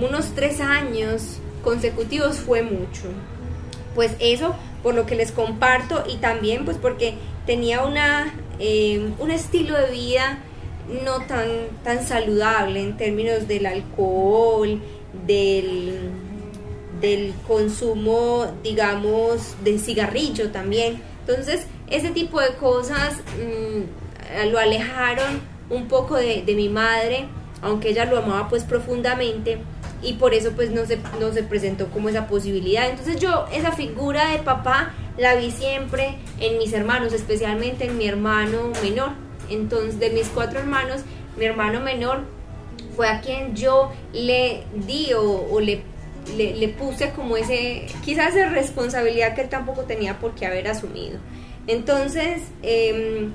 unos 0.01 0.35
tres 0.35 0.61
años 0.61 1.39
consecutivos 1.63 2.39
fue 2.39 2.63
mucho. 2.63 3.09
Pues 3.95 4.13
eso 4.19 4.55
por 4.83 4.95
lo 4.95 5.07
que 5.07 5.15
les 5.15 5.33
comparto 5.33 6.05
y 6.09 6.17
también 6.17 6.65
pues 6.65 6.77
porque 6.77 7.15
tenía 7.47 7.85
una, 7.85 8.33
eh, 8.59 9.11
un 9.19 9.31
estilo 9.31 9.77
de 9.77 9.91
vida 9.91 10.39
no 11.05 11.21
tan, 11.27 11.49
tan 11.85 12.07
saludable 12.07 12.81
en 12.81 12.97
términos 12.97 13.49
del 13.49 13.67
alcohol, 13.67 14.81
del, 15.27 16.11
del 17.01 17.35
consumo, 17.47 18.47
digamos, 18.63 19.55
de 19.63 19.79
cigarrillo 19.79 20.51
también. 20.51 21.03
Entonces, 21.27 21.67
ese 21.89 22.11
tipo 22.11 22.41
de 22.41 22.55
cosas 22.55 23.17
mm, 23.37 24.51
lo 24.51 24.59
alejaron 24.59 25.41
un 25.69 25.87
poco 25.89 26.17
de, 26.17 26.43
de, 26.43 26.55
mi 26.55 26.69
madre, 26.69 27.29
aunque 27.63 27.91
ella 27.91 28.05
lo 28.05 28.19
amaba 28.19 28.49
pues 28.49 28.65
profundamente 28.65 29.59
y 30.03 30.15
por 30.15 30.35
eso 30.35 30.53
pues 30.53 30.71
no 30.71 30.87
se, 30.87 30.99
no 31.21 31.33
se 31.33 31.43
presentó 31.43 31.87
como 31.89 32.09
esa 32.09 32.27
posibilidad. 32.27 32.89
Entonces 32.89 33.21
yo 33.21 33.47
esa 33.53 33.73
figura 33.73 34.31
de 34.31 34.39
papá 34.39 34.93
la 35.17 35.35
vi 35.35 35.51
siempre 35.51 36.19
en 36.41 36.59
mis 36.59 36.73
hermanos, 36.73 37.13
especialmente 37.13 37.85
en 37.85 37.99
mi 37.99 38.07
hermano 38.07 38.73
menor 38.83 39.30
entonces, 39.51 39.99
de 39.99 40.11
mis 40.11 40.29
cuatro 40.29 40.59
hermanos, 40.61 41.03
mi 41.37 41.45
hermano 41.45 41.81
menor 41.81 42.21
fue 42.97 43.09
a 43.09 43.21
quien 43.21 43.55
yo 43.55 43.93
le 44.13 44.65
di 44.75 45.13
o, 45.15 45.61
le, 45.61 45.83
le, 46.37 46.69
puse 46.69 47.11
como 47.11 47.37
ese, 47.37 47.87
quizás 48.05 48.35
esa 48.35 48.49
responsabilidad 48.51 49.35
que 49.35 49.43
él 49.43 49.49
tampoco 49.49 49.83
tenía 49.83 50.19
por 50.19 50.35
qué 50.35 50.47
haber 50.47 50.69
asumido. 50.69 51.19
Entonces, 51.67 52.43
em, 52.63 53.33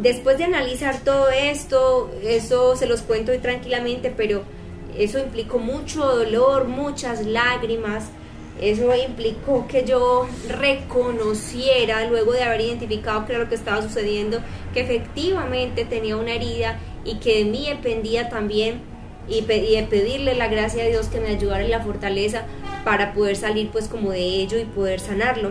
después 0.00 0.38
de 0.38 0.44
analizar 0.44 1.00
todo 1.00 1.30
esto, 1.30 2.10
eso 2.22 2.76
se 2.76 2.86
los 2.86 3.02
cuento 3.02 3.32
hoy 3.32 3.38
tranquilamente, 3.38 4.12
pero 4.16 4.42
eso 4.96 5.18
implicó 5.18 5.58
mucho 5.58 6.04
dolor, 6.04 6.68
muchas 6.68 7.26
lágrimas. 7.26 8.04
Eso 8.60 8.94
implicó 8.94 9.66
que 9.68 9.84
yo 9.84 10.26
reconociera, 10.48 12.06
luego 12.08 12.32
de 12.32 12.42
haber 12.42 12.62
identificado 12.62 13.26
qué 13.26 13.32
era 13.32 13.42
lo 13.42 13.48
que 13.48 13.54
estaba 13.54 13.82
sucediendo, 13.82 14.40
que 14.72 14.80
efectivamente 14.80 15.84
tenía 15.84 16.16
una 16.16 16.32
herida 16.32 16.78
y 17.04 17.16
que 17.16 17.38
de 17.38 17.44
mí 17.44 17.66
dependía 17.68 18.30
también 18.30 18.80
y, 19.28 19.42
de 19.42 19.86
pedirle 19.90 20.34
la 20.34 20.48
gracia 20.48 20.84
a 20.84 20.86
Dios 20.86 21.08
que 21.08 21.20
me 21.20 21.28
ayudara 21.28 21.64
en 21.64 21.70
la 21.70 21.82
fortaleza 21.82 22.44
para 22.84 23.12
poder 23.12 23.36
salir 23.36 23.68
pues 23.70 23.88
como 23.88 24.10
de 24.10 24.20
ello 24.20 24.58
y 24.58 24.64
poder 24.64 25.00
sanarlo. 25.00 25.50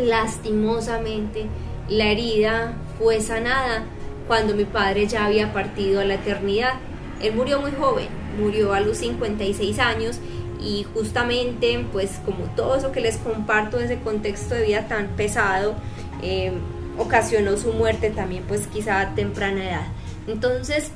Lastimosamente 0.00 1.46
la 1.88 2.06
herida 2.06 2.74
fue 2.98 3.20
sanada 3.20 3.84
cuando 4.28 4.54
mi 4.54 4.64
padre 4.64 5.06
ya 5.06 5.26
había 5.26 5.52
partido 5.52 6.00
a 6.00 6.04
la 6.04 6.14
eternidad. 6.14 6.74
Él 7.22 7.34
murió 7.34 7.60
muy 7.60 7.72
joven, 7.72 8.08
murió 8.38 8.72
a 8.74 8.80
los 8.80 8.98
56 8.98 9.78
años 9.78 10.20
y 10.62 10.84
justamente 10.94 11.84
pues 11.92 12.20
como 12.24 12.44
todo 12.54 12.76
eso 12.76 12.92
que 12.92 13.00
les 13.00 13.16
comparto 13.16 13.78
de 13.78 13.86
ese 13.86 13.98
contexto 13.98 14.54
de 14.54 14.64
vida 14.64 14.86
tan 14.88 15.08
pesado 15.08 15.74
eh, 16.22 16.52
ocasionó 16.98 17.56
su 17.56 17.72
muerte 17.72 18.10
también 18.10 18.44
pues 18.46 18.66
quizá 18.66 19.00
a 19.00 19.14
temprana 19.14 19.64
edad. 19.64 19.86
Entonces 20.26 20.90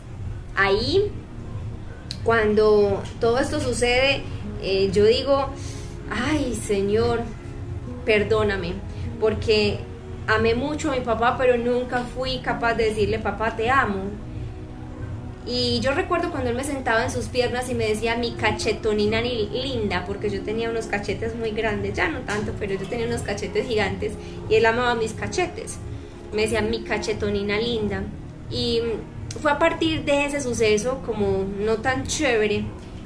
ahí 0.56 1.10
cuando 2.24 3.02
todo 3.20 3.38
esto 3.38 3.60
sucede 3.60 4.22
eh, 4.62 4.90
yo 4.92 5.04
digo 5.04 5.48
ay 6.10 6.54
señor 6.54 7.20
perdóname 8.04 8.74
porque 9.20 9.78
amé 10.26 10.54
mucho 10.54 10.90
a 10.90 10.94
mi 10.94 11.00
papá 11.00 11.36
pero 11.38 11.56
nunca 11.56 12.04
fui 12.14 12.38
capaz 12.38 12.74
de 12.74 12.84
decirle 12.84 13.18
papá 13.18 13.56
te 13.56 13.70
amo 13.70 14.04
y 15.46 15.80
yo 15.80 15.92
recuerdo 15.92 16.30
cuando 16.30 16.50
él 16.50 16.56
me 16.56 16.64
sentaba 16.64 17.04
en 17.04 17.10
sus 17.10 17.26
piernas 17.26 17.68
y 17.68 17.74
me 17.74 17.86
decía 17.86 18.16
mi 18.16 18.32
cachetonina 18.32 19.20
linda, 19.20 20.04
porque 20.06 20.30
yo 20.30 20.42
tenía 20.42 20.70
unos 20.70 20.86
cachetes 20.86 21.36
muy 21.36 21.50
grandes, 21.50 21.94
ya 21.94 22.08
no 22.08 22.20
tanto, 22.20 22.52
pero 22.58 22.74
yo 22.74 22.86
tenía 22.86 23.06
unos 23.06 23.22
cachetes 23.22 23.66
gigantes 23.66 24.12
y 24.48 24.54
él 24.54 24.64
amaba 24.64 24.94
mis 24.94 25.12
cachetes. 25.12 25.78
Me 26.32 26.42
decía 26.42 26.62
mi 26.62 26.82
cachetonina 26.82 27.58
linda. 27.58 28.04
Y 28.50 28.80
fue 29.40 29.50
a 29.50 29.58
partir 29.58 30.04
de 30.04 30.24
ese 30.24 30.40
suceso, 30.40 31.02
como 31.04 31.44
no 31.58 31.76
tan 31.76 32.06
chévere, 32.06 32.64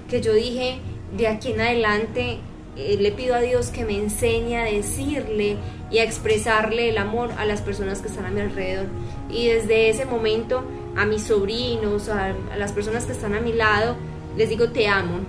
que 0.09 0.21
yo 0.21 0.33
dije, 0.33 0.79
de 1.17 1.27
aquí 1.27 1.53
en 1.53 1.61
adelante 1.61 2.39
eh, 2.79 2.97
le 3.01 3.11
pido 3.11 3.35
a 3.35 3.41
Dios 3.41 3.71
que 3.71 3.85
me 3.85 3.99
enseñe 3.99 4.57
a 4.57 4.65
decirle 4.65 5.57
y 5.91 5.99
a 5.99 6.05
expresarle 6.05 6.91
el 6.91 6.99
amor 6.99 7.33
a 7.37 7.45
las 7.45 7.61
personas 7.61 8.01
que 8.01 8.07
están 8.09 8.25
a 8.25 8.31
mi 8.31 8.41
alrededor. 8.41 8.87
Y 9.29 9.49
desde 9.49 9.89
ese 9.89 10.05
momento 10.05 10.63
a 10.97 11.05
mis 11.05 11.25
sobrinos, 11.25 12.09
a, 12.09 12.35
las 12.57 12.73
personas 12.73 13.05
que 13.05 13.13
están 13.13 13.35
a 13.35 13.41
mi 13.41 13.53
lado, 13.53 13.97
les 14.37 14.49
digo 14.49 14.71
te 14.71 14.87
amo. 14.87 15.21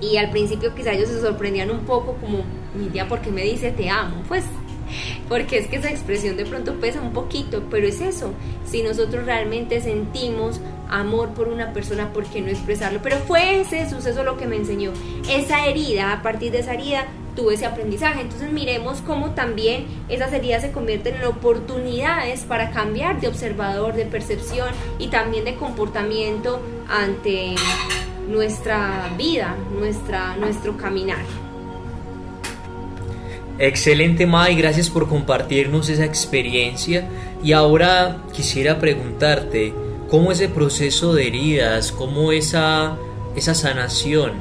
Y 0.00 0.16
al 0.16 0.30
principio 0.30 0.74
quizá 0.74 0.92
ellos 0.92 1.08
se 1.08 1.20
sorprendían 1.20 1.70
un 1.70 1.84
poco 1.84 2.14
como, 2.14 2.42
mi 2.74 2.88
tía, 2.88 3.06
¿por 3.08 3.20
qué 3.20 3.30
me 3.30 3.42
dice 3.42 3.70
te 3.70 3.88
amo? 3.88 4.22
Pues 4.26 4.44
porque 5.28 5.58
es 5.58 5.66
que 5.66 5.76
esa 5.76 5.90
expresión 5.90 6.36
de 6.36 6.46
pronto 6.46 6.74
pesa 6.80 7.00
un 7.00 7.12
poquito, 7.12 7.62
pero 7.70 7.86
es 7.86 8.00
eso, 8.00 8.32
si 8.64 8.82
nosotros 8.82 9.24
realmente 9.24 9.80
sentimos 9.80 10.60
amor 10.88 11.30
por 11.30 11.48
una 11.48 11.72
persona, 11.72 12.12
¿por 12.12 12.24
qué 12.24 12.40
no 12.40 12.48
expresarlo? 12.48 13.00
Pero 13.02 13.18
fue 13.18 13.60
ese 13.60 13.88
suceso 13.88 14.22
lo 14.22 14.36
que 14.36 14.46
me 14.46 14.56
enseñó, 14.56 14.92
esa 15.28 15.66
herida, 15.66 16.12
a 16.12 16.22
partir 16.22 16.52
de 16.52 16.60
esa 16.60 16.74
herida 16.74 17.06
tuve 17.34 17.54
ese 17.54 17.66
aprendizaje. 17.66 18.20
Entonces 18.20 18.52
miremos 18.52 19.00
cómo 19.00 19.30
también 19.30 19.86
esas 20.08 20.32
heridas 20.32 20.62
se 20.62 20.72
convierten 20.72 21.16
en 21.16 21.24
oportunidades 21.24 22.42
para 22.42 22.70
cambiar 22.70 23.20
de 23.20 23.28
observador, 23.28 23.94
de 23.94 24.06
percepción 24.06 24.68
y 24.98 25.08
también 25.08 25.44
de 25.44 25.54
comportamiento 25.56 26.60
ante 26.88 27.54
nuestra 28.28 29.10
vida, 29.18 29.56
nuestra, 29.78 30.36
nuestro 30.36 30.76
caminar. 30.76 31.43
Excelente, 33.58 34.26
Mai, 34.26 34.56
gracias 34.56 34.90
por 34.90 35.08
compartirnos 35.08 35.88
esa 35.88 36.04
experiencia. 36.04 37.08
Y 37.42 37.52
ahora 37.52 38.24
quisiera 38.32 38.80
preguntarte, 38.80 39.72
¿cómo 40.10 40.32
ese 40.32 40.48
proceso 40.48 41.14
de 41.14 41.28
heridas, 41.28 41.92
cómo 41.92 42.32
esa, 42.32 42.96
esa 43.36 43.54
sanación, 43.54 44.32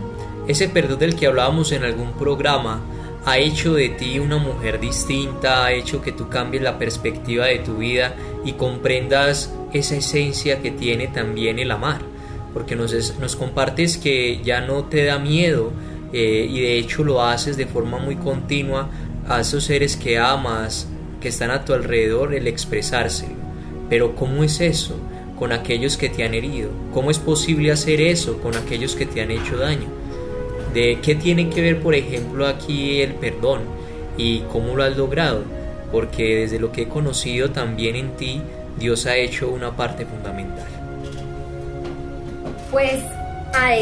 ese 0.48 0.68
perdón 0.68 1.00
del 1.00 1.16
que 1.16 1.28
hablábamos 1.28 1.72
en 1.72 1.84
algún 1.84 2.14
programa, 2.14 2.82
ha 3.26 3.38
hecho 3.38 3.76
de 3.76 3.90
ti 3.90 4.18
una 4.20 4.38
mujer 4.38 4.80
distinta, 4.80 5.66
ha 5.66 5.72
hecho 5.72 6.02
que 6.02 6.12
tú 6.12 6.28
cambies 6.28 6.64
la 6.64 6.80
perspectiva 6.80 7.46
de 7.46 7.60
tu 7.60 7.78
vida 7.78 8.16
y 8.44 8.54
comprendas 8.54 9.54
esa 9.74 9.96
esencia 9.96 10.60
que 10.60 10.72
tiene 10.72 11.08
también 11.08 11.60
el 11.60 11.70
amar? 11.70 12.02
Porque 12.52 12.76
nos, 12.76 13.20
nos 13.20 13.36
compartes 13.36 13.98
que 13.98 14.42
ya 14.44 14.62
no 14.62 14.86
te 14.86 15.06
da 15.06 15.20
miedo 15.20 15.72
eh, 16.14 16.48
y 16.48 16.62
de 16.62 16.78
hecho 16.78 17.04
lo 17.04 17.24
haces 17.24 17.58
de 17.58 17.66
forma 17.66 17.98
muy 17.98 18.16
continua 18.16 18.90
a 19.28 19.42
esos 19.42 19.64
seres 19.64 19.98
que 19.98 20.20
amas, 20.20 20.88
que 21.20 21.30
están 21.30 21.50
a 21.50 21.66
tu 21.66 21.74
alrededor, 21.74 22.36
el 22.36 22.48
expresárselo. 22.48 23.34
Pero 23.90 24.16
¿cómo 24.16 24.44
es 24.44 24.62
eso 24.62 24.96
con 25.40 25.52
aquellos 25.52 25.98
que 25.98 26.10
te 26.10 26.24
han 26.24 26.36
herido? 26.36 26.70
¿Cómo 26.94 27.10
es 27.10 27.18
posible 27.18 27.72
hacer 27.72 28.00
eso 28.00 28.40
con 28.40 28.56
aquellos 28.56 28.96
que 28.96 29.06
te 29.06 29.22
han 29.22 29.32
hecho 29.32 29.58
daño? 29.58 29.88
¿De 30.74 31.00
qué 31.02 31.16
tiene 31.16 31.50
que 31.50 31.62
ver, 31.62 31.82
por 31.82 31.96
ejemplo, 31.96 32.48
aquí 32.48 33.02
el 33.02 33.14
perdón 33.16 33.62
y 34.18 34.40
cómo 34.52 34.76
lo 34.76 34.84
has 34.84 34.96
logrado? 34.96 35.44
Porque 35.92 36.38
desde 36.38 36.60
lo 36.60 36.72
que 36.72 36.84
he 36.84 36.88
conocido 36.88 37.52
también 37.52 37.96
en 37.96 38.16
ti, 38.18 38.42
Dios 38.78 39.06
ha 39.06 39.16
hecho 39.16 39.50
una 39.50 39.76
parte 39.76 40.06
fundamental. 40.06 40.68
Pues, 42.72 43.04
a 43.54 43.76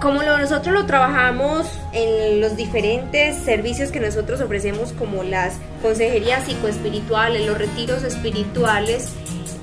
como 0.00 0.22
nosotros 0.22 0.74
lo 0.74 0.86
trabajamos 0.86 1.66
en 1.92 2.40
los 2.40 2.56
diferentes 2.56 3.36
servicios 3.36 3.90
que 3.90 4.00
nosotros 4.00 4.40
ofrecemos, 4.40 4.92
como 4.92 5.22
las 5.22 5.54
consejerías 5.82 6.44
psicoespirituales, 6.44 7.46
los 7.46 7.56
retiros 7.56 8.02
espirituales, 8.02 9.12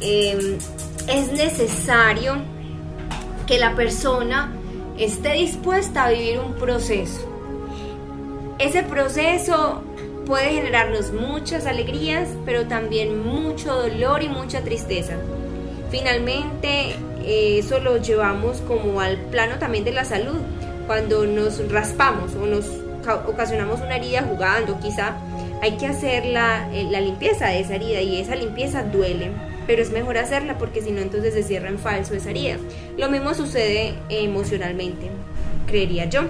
em, 0.02 0.58
es 1.08 1.32
necesario 1.34 2.38
que 3.46 3.58
la 3.58 3.76
persona 3.76 4.52
esté 4.98 5.34
dispuesta 5.34 6.06
a 6.06 6.12
vivir 6.12 6.40
un 6.40 6.54
proceso. 6.54 7.30
Ese 8.60 8.84
proceso 8.84 9.84
puede 10.26 10.52
generarnos 10.52 11.12
muchas 11.12 11.66
alegrías, 11.66 12.30
pero 12.46 12.66
también 12.68 13.24
mucho 13.24 13.76
dolor 13.76 14.24
y 14.24 14.30
mucha 14.30 14.62
tristeza. 14.62 15.16
Finalmente, 15.92 16.96
eso 17.26 17.80
lo 17.80 17.98
llevamos 17.98 18.58
como 18.62 19.00
al 19.00 19.18
plano 19.18 19.56
también 19.60 19.84
de 19.84 19.92
la 19.92 20.06
salud. 20.06 20.40
Cuando 20.88 21.26
nos 21.26 21.72
raspamos 21.72 22.36
o 22.36 22.46
nos 22.46 22.66
ocasionamos 23.28 23.82
una 23.82 23.98
herida 23.98 24.24
jugando, 24.24 24.80
quizá 24.80 25.16
hay 25.62 25.78
que 25.78 25.88
hacer 25.88 26.26
la, 26.26 26.70
eh, 26.74 26.88
la 26.90 27.02
limpieza 27.02 27.48
de 27.48 27.62
esa 27.62 27.76
herida 27.76 28.02
y 28.02 28.20
esa 28.20 28.36
limpieza 28.36 28.84
duele 28.84 29.32
pero 29.68 29.82
es 29.82 29.92
mejor 29.92 30.18
hacerla 30.18 30.58
porque 30.58 30.82
si 30.82 30.92
no 30.92 31.02
entonces 31.02 31.34
se 31.34 31.44
cierra 31.44 31.70
en 31.70 31.80
falso 31.80 32.14
esa 32.14 32.32
herida. 32.32 32.58
Lo 32.98 33.10
mismo 33.10 33.34
sucede 33.34 33.96
emocionalmente, 34.10 35.10
creería 35.68 36.06
yo. 36.06 36.24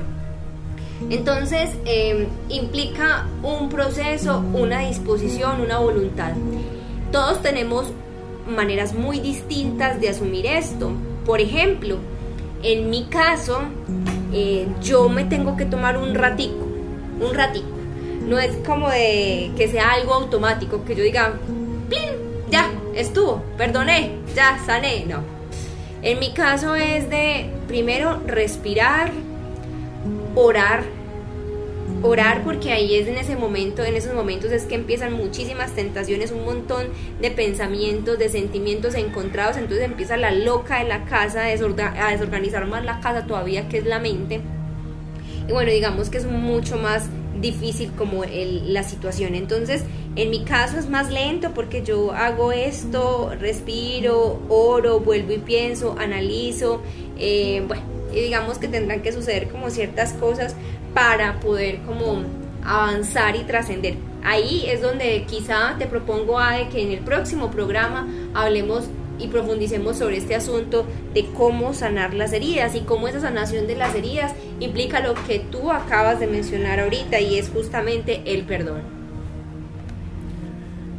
Entonces 1.10 1.72
em, 1.86 2.28
implica 2.50 3.28
un 3.42 3.70
proceso, 3.70 4.44
una 4.54 4.80
disposición, 4.88 5.62
una 5.62 5.80
voluntad. 5.80 6.34
Todos 7.12 7.42
tenemos 7.42 7.88
maneras 8.48 8.94
muy 8.94 9.20
distintas 9.20 10.00
de 10.00 10.10
asumir 10.10 10.46
esto. 10.46 10.92
Por 11.26 11.42
ejemplo, 11.42 11.98
en 12.62 12.90
mi 12.90 13.06
caso, 13.06 13.62
eh, 14.34 14.68
yo 14.82 15.10
me 15.10 15.26
tengo 15.26 15.58
que 15.58 15.66
tomar 15.66 15.98
un 15.98 16.16
ratico, 16.16 16.68
un 17.20 17.34
ratico. 17.34 17.68
No 18.28 18.40
es 18.40 18.56
como 18.66 18.90
de 18.90 19.52
que 19.58 19.68
sea 19.68 19.92
algo 19.92 20.14
automático, 20.14 20.86
que 20.86 20.96
yo 20.96 21.04
diga, 21.04 21.34
ya, 22.50 22.72
estuvo, 22.96 23.44
perdoné, 23.58 24.12
ya, 24.36 24.60
sané, 24.66 25.06
no. 25.06 25.22
En 26.02 26.20
mi 26.20 26.34
caso 26.34 26.76
es 26.76 27.10
de 27.10 27.50
primero 27.68 28.22
respirar, 28.28 29.12
orar, 30.36 30.84
orar 32.04 32.44
porque 32.44 32.72
ahí 32.72 32.96
es 32.96 33.08
en 33.08 33.18
ese 33.18 33.36
momento, 33.36 33.84
en 33.84 33.96
esos 33.96 34.14
momentos 34.14 34.52
es 34.52 34.66
que 34.66 34.76
empiezan 34.76 35.14
muchísimas 35.14 35.72
tentaciones, 35.72 36.32
un 36.32 36.44
montón 36.44 36.88
de 37.22 37.32
pensamientos, 37.32 38.20
de 38.20 38.30
sentimientos 38.30 38.94
encontrados, 38.96 39.58
entonces 39.58 39.86
empieza 39.86 40.18
la 40.18 40.32
loca 40.32 40.80
de 40.80 40.90
la 40.90 41.06
casa 41.06 41.46
a, 41.46 42.12
desorganizar 42.12 42.68
más 42.68 42.84
la 42.84 43.00
casa 43.00 43.26
todavía 43.26 43.70
que 43.70 43.80
es 43.80 43.86
la 43.86 44.00
mente. 44.00 44.42
Y 45.48 45.52
bueno, 45.52 45.72
digamos 45.72 46.10
que 46.10 46.18
es 46.18 46.26
mucho 46.26 46.78
más 46.78 47.10
difícil 47.42 47.92
como 47.98 48.24
la 48.26 48.84
situación. 48.84 49.36
Entonces, 49.36 49.84
en 50.16 50.30
mi 50.30 50.44
caso 50.44 50.78
es 50.78 50.90
más 50.90 51.12
lento 51.12 51.54
porque 51.54 51.84
yo 51.84 52.12
hago 52.12 52.52
esto, 52.52 53.34
respiro, 53.40 54.42
oro, 54.50 55.00
vuelvo 55.00 55.34
y 55.34 55.40
pienso, 55.40 55.96
analizo. 55.98 56.82
Eh, 57.18 57.64
bueno, 57.68 57.84
y 58.14 58.22
digamos 58.22 58.60
que 58.60 58.68
tendrán 58.68 59.02
que 59.02 59.12
suceder 59.12 59.48
como 59.48 59.70
ciertas 59.70 60.14
cosas 60.14 60.56
para 60.94 61.40
poder 61.40 61.80
como 61.82 62.24
avanzar 62.64 63.36
y 63.36 63.44
trascender. 63.44 63.96
Ahí 64.24 64.66
es 64.68 64.82
donde 64.82 65.26
quizá 65.28 65.76
te 65.78 65.86
propongo 65.86 66.40
a 66.40 66.70
que 66.70 66.82
en 66.82 66.92
el 66.92 67.00
próximo 67.00 67.52
programa 67.52 68.08
hablemos 68.34 68.86
y 69.20 69.28
profundicemos 69.28 69.98
sobre 69.98 70.18
este 70.18 70.36
asunto 70.36 70.86
de 71.14 71.26
cómo 71.34 71.74
sanar 71.74 72.14
las 72.14 72.34
heridas 72.34 72.76
y 72.76 72.82
cómo 72.82 73.08
esa 73.08 73.20
sanación 73.20 73.68
de 73.68 73.76
las 73.76 73.94
heridas 73.96 74.34
implica 74.60 75.02
lo 75.02 75.14
que 75.28 75.40
tú 75.40 75.72
acabas 75.72 76.20
de 76.20 76.28
mencionar 76.28 76.80
ahorita 76.80 77.20
y 77.20 77.38
es 77.38 77.50
justamente 77.50 78.22
el 78.26 78.44
perdón. 78.44 78.82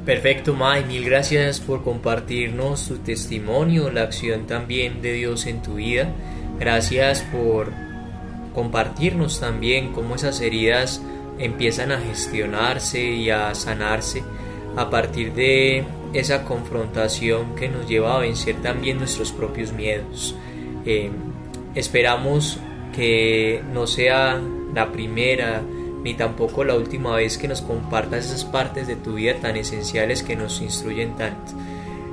Perfecto, 0.04 0.52
May, 0.52 0.84
mil 0.84 1.06
gracias 1.06 1.60
por 1.60 1.82
compartirnos 1.82 2.86
tu 2.88 2.98
testimonio, 2.98 3.90
la 3.90 4.02
acción 4.02 4.46
también 4.46 5.00
de 5.00 5.14
Dios 5.14 5.46
en 5.46 5.62
tu 5.62 5.76
vida. 5.76 6.12
Gracias 6.60 7.22
por 7.32 7.72
compartirnos 8.54 9.40
también 9.40 9.92
cómo 9.92 10.14
esas 10.14 10.40
heridas 10.40 11.02
empiezan 11.38 11.92
a 11.92 12.00
gestionarse 12.00 13.02
y 13.02 13.30
a 13.30 13.54
sanarse 13.54 14.22
a 14.76 14.90
partir 14.90 15.32
de 15.34 15.84
esa 16.12 16.44
confrontación 16.44 17.56
que 17.56 17.68
nos 17.68 17.88
lleva 17.88 18.16
a 18.16 18.20
vencer 18.20 18.56
también 18.62 18.98
nuestros 18.98 19.32
propios 19.32 19.72
miedos. 19.72 20.36
Eh, 20.86 21.10
esperamos 21.74 22.58
que 22.94 23.62
no 23.72 23.86
sea 23.86 24.40
la 24.72 24.92
primera 24.92 25.62
ni 26.04 26.14
tampoco 26.14 26.64
la 26.64 26.74
última 26.74 27.16
vez 27.16 27.38
que 27.38 27.48
nos 27.48 27.62
compartas 27.62 28.26
esas 28.26 28.44
partes 28.44 28.86
de 28.86 28.94
tu 28.94 29.14
vida 29.14 29.34
tan 29.40 29.56
esenciales 29.56 30.22
que 30.22 30.36
nos 30.36 30.60
instruyen 30.60 31.16
tanto. 31.16 31.52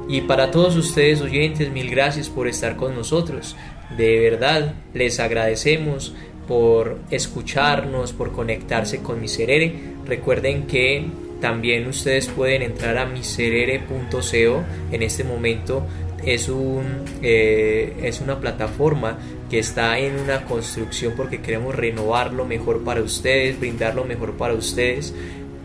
Y 0.08 0.22
para 0.22 0.50
todos 0.50 0.76
ustedes 0.78 1.22
oyentes, 1.22 1.72
mil 1.72 1.90
gracias 1.90 2.30
por 2.30 2.48
estar 2.48 2.76
con 2.78 2.96
nosotros. 2.96 3.56
De 3.98 4.20
verdad, 4.20 4.74
les 4.94 5.20
agradecemos 5.20 6.16
por 6.48 6.98
escucharnos, 7.10 8.14
por 8.14 8.32
conectarse 8.32 9.02
con 9.02 9.22
Miserere. 9.22 9.74
Recuerden 10.06 10.68
que 10.68 11.06
también 11.42 11.88
ustedes 11.88 12.28
pueden 12.28 12.62
entrar 12.62 12.98
a 12.98 13.06
miserere.co. 13.06 14.64
En 14.92 15.02
este 15.02 15.24
momento 15.24 15.86
es, 16.24 16.50
un, 16.50 17.04
eh, 17.22 17.98
es 18.04 18.22
una 18.22 18.40
plataforma 18.40 19.18
que 19.50 19.60
está 19.60 19.98
en 20.00 20.20
una 20.20 20.46
construcción 20.46 21.14
porque 21.18 21.42
queremos 21.42 21.76
renovar 21.76 22.32
lo 22.32 22.46
mejor 22.46 22.84
para 22.84 23.02
ustedes, 23.02 23.60
brindar 23.60 23.96
lo 23.96 24.06
mejor 24.06 24.34
para 24.34 24.54
ustedes 24.54 25.14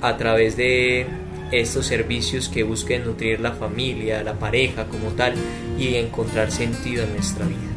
a 0.01 0.16
través 0.16 0.57
de 0.57 1.07
estos 1.53 1.87
servicios 1.87 2.49
que 2.49 2.64
busquen 2.64 3.05
nutrir 3.05 3.41
la 3.41 3.53
familia, 3.53 4.22
la 4.22 4.35
pareja 4.35 4.87
como 4.87 5.11
tal 5.11 5.35
y 5.79 5.95
encontrar 5.95 6.51
sentido 6.51 7.05
en 7.05 7.14
nuestra 7.14 7.47
vida. 7.47 7.76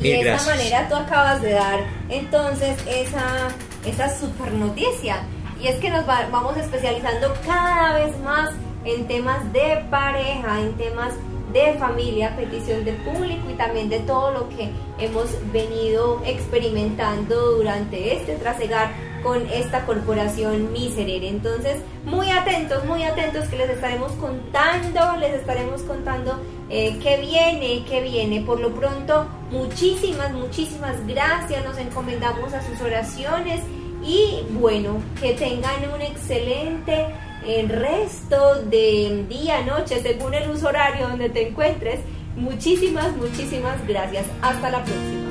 Y 0.00 0.10
de 0.10 0.32
esta 0.32 0.50
manera 0.50 0.88
tú 0.88 0.94
acabas 0.96 1.42
de 1.42 1.52
dar 1.52 1.80
entonces 2.08 2.76
esa, 2.86 3.48
esa 3.86 4.18
super 4.18 4.52
noticia 4.52 5.22
y 5.62 5.66
es 5.66 5.76
que 5.76 5.90
nos 5.90 6.06
vamos 6.06 6.56
especializando 6.56 7.34
cada 7.46 7.94
vez 7.94 8.18
más 8.20 8.50
en 8.84 9.06
temas 9.06 9.52
de 9.52 9.84
pareja, 9.90 10.60
en 10.60 10.72
temas 10.78 11.12
de 11.52 11.74
familia, 11.74 12.34
petición 12.36 12.84
del 12.84 12.96
público 12.96 13.50
y 13.50 13.54
también 13.54 13.88
de 13.88 13.98
todo 14.00 14.30
lo 14.30 14.48
que 14.50 14.70
hemos 14.98 15.26
venido 15.52 16.22
experimentando 16.24 17.56
durante 17.56 18.16
este 18.16 18.36
trasegar 18.36 18.92
con 19.22 19.46
esta 19.48 19.86
corporación 19.86 20.72
Miserere. 20.72 21.28
Entonces, 21.28 21.76
muy 22.04 22.30
atentos, 22.30 22.84
muy 22.84 23.02
atentos 23.02 23.46
que 23.48 23.56
les 23.56 23.70
estaremos 23.70 24.12
contando, 24.12 25.16
les 25.18 25.34
estaremos 25.34 25.82
contando 25.82 26.40
eh, 26.68 26.98
qué 27.02 27.16
viene, 27.18 27.84
qué 27.88 28.00
viene. 28.00 28.42
Por 28.42 28.60
lo 28.60 28.74
pronto, 28.74 29.26
muchísimas, 29.50 30.32
muchísimas 30.32 31.06
gracias, 31.06 31.64
nos 31.64 31.78
encomendamos 31.78 32.52
a 32.52 32.62
sus 32.62 32.80
oraciones 32.80 33.60
y 34.04 34.42
bueno, 34.50 35.02
que 35.20 35.34
tengan 35.34 35.90
un 35.94 36.00
excelente 36.00 37.06
el 37.44 37.70
eh, 37.70 37.74
resto 37.74 38.62
de 38.64 39.24
día, 39.28 39.62
noche, 39.64 40.02
según 40.02 40.34
el 40.34 40.50
uso 40.50 40.68
horario 40.68 41.08
donde 41.08 41.30
te 41.30 41.48
encuentres. 41.48 42.00
Muchísimas, 42.36 43.16
muchísimas 43.16 43.86
gracias. 43.86 44.26
Hasta 44.42 44.70
la 44.70 44.84
próxima. 44.84 45.29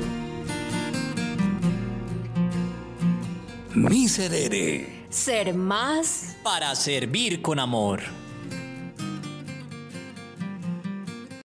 Miserere. 3.74 5.06
Ser 5.10 5.54
más 5.54 6.36
para 6.42 6.74
servir 6.74 7.40
con 7.40 7.60
amor. 7.60 8.00